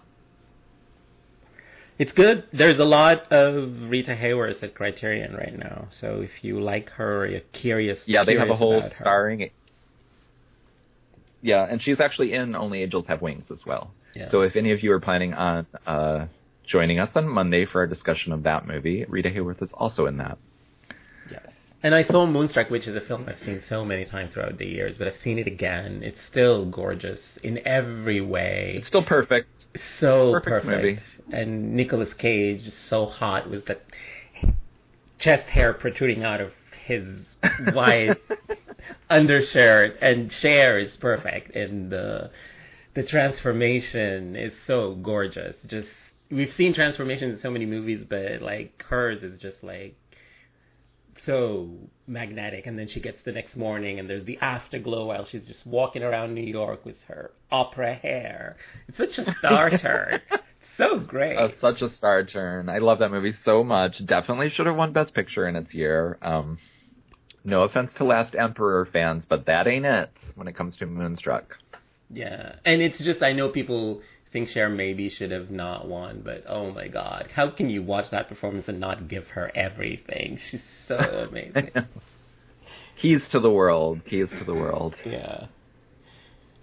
It's 1.98 2.12
good. 2.12 2.44
There's 2.52 2.80
a 2.80 2.84
lot 2.84 3.32
of 3.32 3.90
Rita 3.90 4.16
Hayworth 4.16 4.62
at 4.62 4.76
Criterion 4.76 5.34
right 5.34 5.58
now. 5.58 5.88
So 6.02 6.22
if 6.22 6.44
you 6.44 6.60
like 6.60 6.90
her, 6.92 7.24
or 7.24 7.28
you're 7.28 7.40
curious. 7.54 8.00
Yeah, 8.06 8.26
they 8.26 8.36
have 8.36 8.50
a 8.50 8.56
whole 8.56 8.82
starring. 9.00 9.50
Yeah, 11.42 11.66
and 11.70 11.82
she's 11.82 12.00
actually 12.00 12.34
in 12.34 12.56
Only 12.56 12.82
Angels 12.82 13.06
Have 13.08 13.22
Wings 13.22 13.46
as 13.52 13.66
well. 13.66 13.92
Yeah. 14.16 14.30
So 14.30 14.42
if 14.42 14.56
any 14.56 14.72
of 14.72 14.82
you 14.84 14.92
are 14.92 15.00
planning 15.00 15.34
on 15.34 15.68
uh, 15.86 16.26
joining 16.66 17.00
us 17.00 17.12
on 17.16 17.28
Monday 17.28 17.66
for 17.66 17.82
our 17.82 17.88
discussion 17.88 18.34
of 18.34 18.44
that 18.44 18.66
movie, 18.66 19.06
Rita 19.08 19.30
Hayworth 19.30 19.62
is 19.62 19.72
also 19.74 20.06
in 20.08 20.18
that. 20.18 20.38
Yes. 21.32 21.46
And 21.84 21.94
I 21.94 22.04
saw 22.04 22.26
Moonstruck, 22.26 22.70
which 22.70 22.88
is 22.88 22.96
a 22.96 23.02
film 23.02 23.26
I've 23.28 23.40
seen 23.40 23.62
so 23.70 23.86
many 23.86 24.06
times 24.06 24.34
throughout 24.34 24.58
the 24.58 24.66
years, 24.66 24.98
but 24.98 25.08
I've 25.08 25.22
seen 25.24 25.38
it 25.38 25.48
again. 25.48 26.02
It's 26.04 26.20
still 26.30 26.66
gorgeous 26.66 27.20
in 27.44 27.66
every 27.66 28.22
way. 28.22 28.74
It's 28.78 28.88
still 28.88 29.04
perfect. 29.04 29.48
So 30.00 30.40
perfect. 30.44 30.66
perfect. 30.66 31.02
And 31.32 31.76
Nicolas 31.76 32.14
Cage, 32.14 32.68
is 32.68 32.74
so 32.90 33.06
hot, 33.06 33.50
was 33.50 33.64
that 33.64 33.82
chest 35.18 35.48
hair 35.48 35.74
protruding 35.74 36.24
out 36.24 36.42
of 36.42 36.52
his 36.86 37.04
white 37.74 38.18
undershirt, 39.10 39.98
and 40.02 40.32
Cher 40.32 40.80
is 40.80 40.96
perfect, 40.98 41.56
and 41.56 41.92
the 41.92 42.30
the 42.94 43.04
transformation 43.04 44.36
is 44.36 44.54
so 44.66 44.96
gorgeous. 44.96 45.56
Just 45.66 45.90
we've 46.30 46.54
seen 46.54 46.74
transformations 46.74 47.36
in 47.36 47.42
so 47.42 47.50
many 47.50 47.66
movies, 47.66 48.06
but 48.08 48.42
like 48.42 48.84
hers 48.88 49.24
is 49.24 49.40
just 49.40 49.64
like 49.64 49.96
so 51.26 51.70
magnetic. 52.08 52.68
And 52.68 52.78
then 52.78 52.88
she 52.88 53.00
gets 53.00 53.22
the 53.24 53.32
next 53.32 53.56
morning, 53.56 54.00
and 54.00 54.10
there's 54.10 54.26
the 54.26 54.38
afterglow 54.40 55.08
while 55.08 55.26
she's 55.26 55.46
just 55.46 55.66
walking 55.66 56.04
around 56.04 56.34
New 56.34 56.42
York 56.42 56.86
with 56.86 56.98
her 57.08 57.32
opera 57.52 57.96
hair. 57.96 58.58
It's 58.88 58.98
such 58.98 59.18
a 59.26 59.36
star 59.40 59.70
turn. 59.78 60.22
So 60.78 61.00
great. 61.00 61.38
Uh, 61.38 61.50
such 61.62 61.82
a 61.82 61.90
star 61.90 62.26
turn. 62.26 62.70
I 62.70 62.80
love 62.80 63.00
that 63.00 63.12
movie 63.12 63.34
so 63.44 63.64
much. 63.64 64.06
Definitely 64.06 64.50
should 64.50 64.66
have 64.66 64.76
won 64.76 64.92
Best 64.92 65.14
Picture 65.14 65.48
in 65.48 65.56
its 65.56 65.74
year. 65.74 66.18
Um, 66.22 66.58
no 67.44 67.62
offense 67.62 67.94
to 67.94 68.04
Last 68.04 68.36
Emperor 68.36 68.86
fans, 68.92 69.24
but 69.28 69.46
that 69.46 69.68
ain't 69.68 69.86
it 69.86 70.12
when 70.36 70.48
it 70.48 70.56
comes 70.56 70.76
to 70.78 70.86
Moonstruck. 70.86 71.58
Yeah, 72.10 72.56
and 72.66 72.82
it's 72.82 72.98
just 73.00 73.22
I 73.24 73.34
know 73.34 73.50
people 73.50 74.02
think 74.32 74.50
Cher 74.50 74.70
maybe 74.70 75.10
should 75.10 75.32
have 75.32 75.50
not 75.50 75.88
won, 75.88 76.22
but 76.24 76.44
oh 76.48 76.72
my 76.72 76.88
god, 76.88 77.30
how 77.34 77.50
can 77.50 77.70
you 77.70 77.82
watch 77.84 78.10
that 78.12 78.28
performance 78.28 78.68
and 78.68 78.80
not 78.80 79.08
give 79.08 79.28
her 79.30 79.52
everything? 79.56 80.38
She's 80.50 80.62
so 80.88 81.28
amazing. 81.30 81.72
keys 83.02 83.28
to 83.30 83.40
the 83.40 83.52
world, 83.52 84.02
keys 84.06 84.30
to 84.32 84.44
the 84.44 84.56
world. 84.56 84.96
Yeah. 85.06 85.48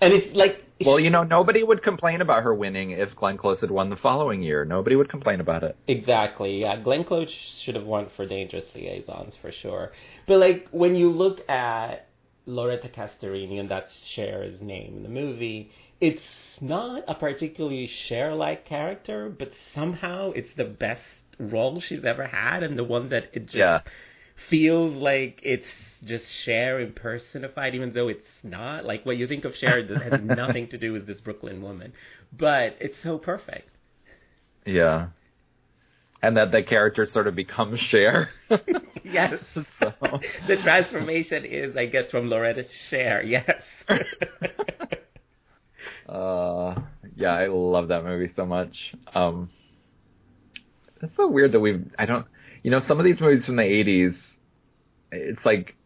And 0.00 0.12
it's 0.12 0.34
like 0.34 0.64
well, 0.84 0.98
you 0.98 1.10
know, 1.10 1.22
nobody 1.22 1.62
would 1.62 1.82
complain 1.82 2.20
about 2.20 2.42
her 2.42 2.54
winning 2.54 2.90
if 2.90 3.14
Glenn 3.14 3.36
Close 3.36 3.60
had 3.60 3.70
won 3.70 3.90
the 3.90 3.96
following 3.96 4.42
year. 4.42 4.64
Nobody 4.64 4.96
would 4.96 5.08
complain 5.08 5.40
about 5.40 5.62
it. 5.62 5.76
Exactly. 5.86 6.62
Yeah, 6.62 6.76
Glenn 6.76 7.04
Close 7.04 7.30
should 7.62 7.74
have 7.74 7.84
won 7.84 8.08
for 8.16 8.26
Dangerous 8.26 8.64
Liaisons 8.74 9.34
for 9.40 9.52
sure. 9.52 9.92
But 10.26 10.38
like 10.38 10.68
when 10.70 10.96
you 10.96 11.10
look 11.10 11.48
at 11.48 12.08
Loretta 12.46 12.88
Castorini, 12.88 13.60
and 13.60 13.70
that's 13.70 13.92
Cher's 14.14 14.60
name 14.60 14.96
in 14.96 15.02
the 15.02 15.08
movie, 15.08 15.70
it's 16.02 16.20
not 16.60 17.04
a 17.06 17.14
particularly 17.14 17.86
Cher 17.86 18.34
like 18.34 18.66
character, 18.66 19.30
but 19.30 19.52
somehow 19.72 20.32
it's 20.32 20.52
the 20.56 20.64
best 20.64 21.00
role 21.38 21.80
she's 21.80 22.04
ever 22.04 22.26
had, 22.26 22.64
and 22.64 22.76
the 22.76 22.84
one 22.84 23.08
that 23.10 23.30
it 23.32 23.44
just 23.46 23.54
yeah. 23.54 23.80
feels 24.50 25.00
like 25.00 25.40
it's 25.44 25.64
just 26.04 26.24
Cher 26.44 26.80
impersonified, 26.80 27.76
even 27.76 27.92
though 27.92 28.08
it's 28.08 28.26
not. 28.42 28.84
Like 28.84 29.06
what 29.06 29.16
you 29.16 29.28
think 29.28 29.44
of 29.44 29.54
Cher 29.54 29.86
has 29.86 30.20
nothing 30.24 30.68
to 30.68 30.78
do 30.78 30.92
with 30.92 31.06
this 31.06 31.20
Brooklyn 31.20 31.62
woman, 31.62 31.92
but 32.36 32.76
it's 32.80 32.96
so 33.04 33.16
perfect. 33.16 33.68
Yeah. 34.66 35.08
And 36.20 36.36
that 36.36 36.50
the 36.50 36.64
character 36.64 37.06
sort 37.06 37.28
of 37.28 37.36
becomes 37.36 37.78
Cher. 37.78 38.30
yes. 39.04 39.34
So. 39.78 39.92
the 40.48 40.56
transformation 40.62 41.44
is, 41.44 41.76
I 41.76 41.86
guess, 41.86 42.10
from 42.10 42.28
Loretta 42.28 42.64
to 42.64 42.68
Cher. 42.88 43.22
Yes. 43.22 43.62
Uh, 46.08 46.74
yeah, 47.16 47.32
I 47.32 47.46
love 47.46 47.88
that 47.88 48.04
movie 48.04 48.32
so 48.34 48.46
much. 48.46 48.94
Um, 49.14 49.50
it's 51.02 51.16
so 51.16 51.28
weird 51.28 51.52
that 51.52 51.60
we've, 51.60 51.84
I 51.98 52.06
don't, 52.06 52.26
you 52.62 52.70
know, 52.70 52.80
some 52.80 52.98
of 52.98 53.04
these 53.04 53.20
movies 53.20 53.46
from 53.46 53.56
the 53.56 53.62
80s, 53.62 54.16
it's 55.10 55.44
like 55.44 55.76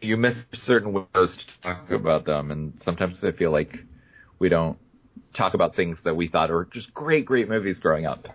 you 0.00 0.16
miss 0.16 0.36
certain 0.52 0.92
windows 0.92 1.36
to 1.36 1.44
talk 1.62 1.90
about 1.90 2.24
them, 2.26 2.50
and 2.50 2.74
sometimes 2.84 3.22
I 3.24 3.32
feel 3.32 3.50
like 3.50 3.78
we 4.38 4.48
don't 4.48 4.78
talk 5.34 5.54
about 5.54 5.76
things 5.76 5.98
that 6.04 6.14
we 6.14 6.28
thought 6.28 6.50
were 6.50 6.68
just 6.72 6.92
great, 6.94 7.26
great 7.26 7.48
movies 7.48 7.80
growing 7.80 8.06
up 8.06 8.28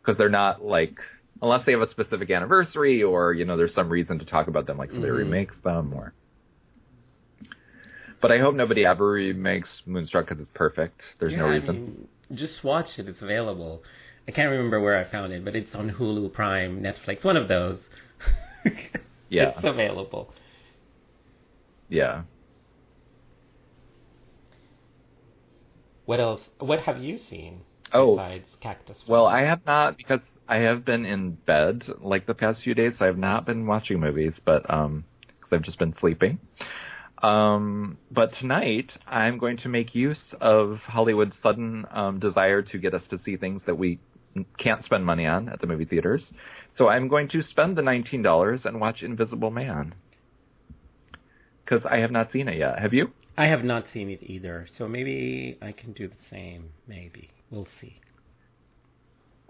because 0.00 0.16
they're 0.16 0.28
not 0.28 0.64
like 0.64 0.98
unless 1.42 1.64
they 1.66 1.72
have 1.72 1.80
a 1.80 1.88
specific 1.88 2.30
anniversary 2.30 3.02
or 3.02 3.32
you 3.32 3.44
know 3.44 3.56
there's 3.56 3.74
some 3.74 3.88
reason 3.88 4.18
to 4.18 4.24
talk 4.24 4.48
about 4.48 4.66
them, 4.66 4.78
like 4.78 4.90
somebody 4.90 5.12
mm-hmm. 5.12 5.30
remakes 5.30 5.58
them 5.60 5.92
or. 5.94 6.14
But 8.20 8.32
I 8.32 8.38
hope 8.38 8.54
nobody 8.54 8.84
ever 8.84 9.10
remakes 9.10 9.82
Moonstruck 9.86 10.26
because 10.28 10.40
it's 10.40 10.50
perfect. 10.54 11.02
There's 11.20 11.32
yeah, 11.32 11.38
no 11.38 11.48
reason. 11.48 11.70
I 11.70 11.72
mean, 11.72 12.08
just 12.34 12.64
watch 12.64 12.98
it; 12.98 13.08
it's 13.08 13.22
available. 13.22 13.82
I 14.26 14.32
can't 14.32 14.50
remember 14.50 14.80
where 14.80 14.98
I 14.98 15.10
found 15.10 15.32
it, 15.32 15.44
but 15.44 15.54
it's 15.56 15.74
on 15.74 15.90
Hulu, 15.90 16.32
Prime, 16.32 16.82
Netflix, 16.82 17.24
one 17.24 17.36
of 17.36 17.48
those. 17.48 17.78
yeah, 19.28 19.50
it's 19.50 19.58
available. 19.62 20.32
Yeah. 21.88 22.22
What 26.04 26.20
else? 26.20 26.40
What 26.58 26.80
have 26.80 26.98
you 26.98 27.18
seen 27.18 27.60
oh, 27.92 28.16
besides 28.16 28.46
Cactus? 28.60 28.98
Well, 29.06 29.26
I 29.26 29.42
have 29.42 29.60
not 29.66 29.96
because 29.96 30.20
I 30.48 30.56
have 30.56 30.84
been 30.84 31.04
in 31.04 31.32
bed 31.32 31.84
like 32.00 32.26
the 32.26 32.34
past 32.34 32.62
few 32.62 32.74
days. 32.74 32.98
So 32.98 33.04
I 33.04 33.08
have 33.08 33.18
not 33.18 33.46
been 33.46 33.66
watching 33.66 34.00
movies, 34.00 34.32
but 34.44 34.68
um, 34.72 35.04
because 35.26 35.52
I've 35.52 35.62
just 35.62 35.78
been 35.78 35.94
sleeping. 36.00 36.38
Um, 37.22 37.98
but 38.10 38.32
tonight 38.34 38.96
I'm 39.06 39.38
going 39.38 39.56
to 39.58 39.68
make 39.68 39.94
use 39.94 40.34
of 40.40 40.78
Hollywood's 40.78 41.36
sudden 41.38 41.86
um, 41.90 42.18
desire 42.18 42.62
to 42.62 42.78
get 42.78 42.94
us 42.94 43.06
to 43.08 43.18
see 43.18 43.36
things 43.36 43.62
that 43.66 43.76
we 43.76 43.98
can't 44.56 44.84
spend 44.84 45.04
money 45.04 45.26
on 45.26 45.48
at 45.48 45.60
the 45.60 45.66
movie 45.66 45.84
theaters. 45.84 46.22
So 46.74 46.88
I'm 46.88 47.08
going 47.08 47.28
to 47.28 47.42
spend 47.42 47.76
the 47.76 47.82
$19 47.82 48.64
and 48.64 48.80
watch 48.80 49.02
Invisible 49.02 49.50
Man 49.50 49.94
because 51.64 51.84
I 51.84 51.98
have 51.98 52.10
not 52.10 52.32
seen 52.32 52.48
it 52.48 52.56
yet. 52.56 52.78
Have 52.78 52.94
you? 52.94 53.12
I 53.36 53.46
have 53.46 53.62
not 53.62 53.84
seen 53.92 54.10
it 54.10 54.20
either, 54.22 54.66
so 54.76 54.88
maybe 54.88 55.58
I 55.62 55.72
can 55.72 55.92
do 55.92 56.08
the 56.08 56.14
same. 56.30 56.70
Maybe 56.86 57.30
we'll 57.50 57.68
see. 57.80 58.00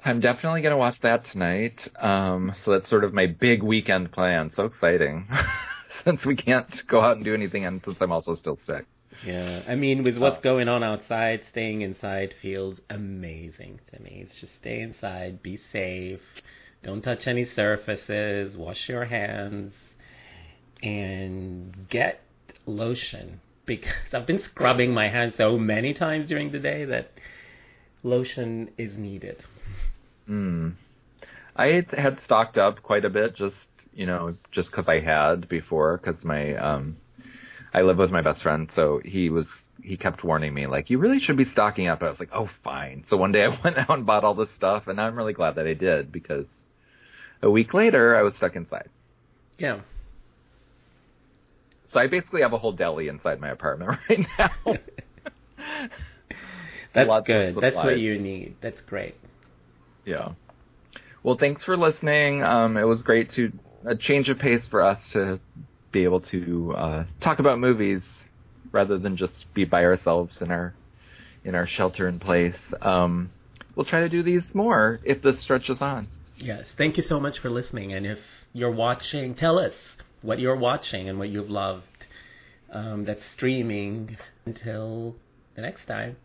I'm 0.04 0.20
definitely 0.20 0.62
going 0.62 0.72
to 0.72 0.78
watch 0.78 1.00
that 1.00 1.24
tonight. 1.24 1.88
Um, 1.98 2.52
so 2.62 2.72
that's 2.72 2.88
sort 2.88 3.04
of 3.04 3.14
my 3.14 3.26
big 3.26 3.62
weekend 3.62 4.12
plan. 4.12 4.50
So 4.54 4.64
exciting, 4.64 5.26
since 6.04 6.24
we 6.24 6.36
can't 6.36 6.82
go 6.86 7.00
out 7.00 7.16
and 7.16 7.24
do 7.24 7.34
anything, 7.34 7.64
and 7.64 7.80
since 7.84 7.96
I'm 8.00 8.12
also 8.12 8.34
still 8.34 8.58
sick. 8.66 8.86
Yeah, 9.24 9.62
I 9.66 9.74
mean, 9.74 10.04
with 10.04 10.16
what's 10.18 10.38
uh, 10.38 10.42
going 10.42 10.68
on 10.68 10.84
outside, 10.84 11.42
staying 11.50 11.82
inside 11.82 12.34
feels 12.40 12.78
amazing 12.88 13.80
to 13.92 14.00
me. 14.00 14.24
It's 14.24 14.40
just 14.40 14.54
stay 14.60 14.80
inside, 14.80 15.42
be 15.42 15.58
safe, 15.72 16.20
don't 16.84 17.02
touch 17.02 17.26
any 17.26 17.44
surfaces, 17.56 18.56
wash 18.56 18.88
your 18.88 19.06
hands, 19.06 19.74
and 20.82 21.88
get 21.88 22.20
lotion 22.66 23.40
because 23.66 23.92
I've 24.12 24.26
been 24.26 24.42
scrubbing 24.42 24.92
my 24.92 25.08
hands 25.08 25.34
so 25.36 25.58
many 25.58 25.94
times 25.94 26.28
during 26.28 26.52
the 26.52 26.58
day 26.58 26.84
that 26.84 27.10
lotion 28.02 28.70
is 28.78 28.96
needed. 28.96 29.42
Mm. 30.28 30.74
I 31.56 31.84
had 31.96 32.20
stocked 32.24 32.56
up 32.56 32.82
quite 32.82 33.04
a 33.04 33.10
bit, 33.10 33.34
just 33.34 33.56
you 33.98 34.06
know, 34.06 34.32
just 34.52 34.70
because 34.70 34.86
I 34.86 35.00
had 35.00 35.48
before, 35.48 35.98
because 35.98 36.24
my 36.24 36.54
um, 36.54 36.96
I 37.74 37.82
live 37.82 37.98
with 37.98 38.12
my 38.12 38.22
best 38.22 38.44
friend, 38.44 38.70
so 38.72 39.00
he 39.04 39.28
was 39.28 39.48
he 39.82 39.96
kept 39.96 40.22
warning 40.22 40.54
me 40.54 40.68
like 40.68 40.88
you 40.88 40.98
really 40.98 41.18
should 41.18 41.36
be 41.36 41.44
stocking 41.44 41.88
up. 41.88 42.00
I 42.00 42.08
was 42.08 42.20
like, 42.20 42.30
oh 42.32 42.48
fine. 42.62 43.02
So 43.08 43.16
one 43.16 43.32
day 43.32 43.42
I 43.44 43.60
went 43.62 43.76
out 43.76 43.90
and 43.90 44.06
bought 44.06 44.22
all 44.22 44.34
this 44.34 44.54
stuff, 44.54 44.86
and 44.86 45.00
I'm 45.00 45.16
really 45.16 45.32
glad 45.32 45.56
that 45.56 45.66
I 45.66 45.74
did 45.74 46.12
because 46.12 46.46
a 47.42 47.50
week 47.50 47.74
later 47.74 48.16
I 48.16 48.22
was 48.22 48.36
stuck 48.36 48.54
inside. 48.54 48.88
Yeah. 49.58 49.80
So 51.88 51.98
I 51.98 52.06
basically 52.06 52.42
have 52.42 52.52
a 52.52 52.58
whole 52.58 52.72
deli 52.72 53.08
inside 53.08 53.40
my 53.40 53.48
apartment 53.48 53.98
right 54.08 54.26
now. 54.38 54.52
That's 56.94 57.26
good. 57.26 57.56
That's 57.60 57.74
what 57.74 57.98
you 57.98 58.16
need. 58.20 58.54
That's 58.60 58.80
great. 58.82 59.16
Yeah. 60.04 60.34
Well, 61.24 61.36
thanks 61.36 61.64
for 61.64 61.76
listening. 61.76 62.44
Um, 62.44 62.76
it 62.76 62.84
was 62.84 63.02
great 63.02 63.30
to 63.30 63.52
a 63.84 63.96
change 63.96 64.28
of 64.28 64.38
pace 64.38 64.66
for 64.66 64.82
us 64.82 64.98
to 65.12 65.40
be 65.92 66.04
able 66.04 66.20
to 66.20 66.74
uh, 66.76 67.04
talk 67.20 67.38
about 67.38 67.58
movies 67.58 68.02
rather 68.72 68.98
than 68.98 69.16
just 69.16 69.46
be 69.54 69.64
by 69.64 69.84
ourselves 69.84 70.40
in 70.42 70.50
our 70.50 70.74
in 71.44 71.54
our 71.54 71.66
shelter 71.66 72.08
in 72.08 72.18
place. 72.18 72.58
Um, 72.82 73.30
we'll 73.74 73.86
try 73.86 74.00
to 74.00 74.08
do 74.08 74.22
these 74.22 74.54
more 74.54 75.00
if 75.04 75.22
this 75.22 75.40
stretches 75.40 75.80
on. 75.80 76.08
Yes. 76.36 76.66
Thank 76.76 76.96
you 76.96 77.02
so 77.02 77.18
much 77.18 77.38
for 77.38 77.50
listening. 77.50 77.92
And 77.92 78.06
if 78.06 78.18
you're 78.52 78.74
watching, 78.74 79.34
tell 79.34 79.58
us 79.58 79.72
what 80.20 80.38
you're 80.38 80.56
watching 80.56 81.08
and 81.08 81.18
what 81.18 81.28
you've 81.30 81.50
loved. 81.50 81.84
Um, 82.70 83.06
that's 83.06 83.22
streaming 83.34 84.18
until 84.44 85.16
the 85.56 85.62
next 85.62 85.86
time. 85.86 86.16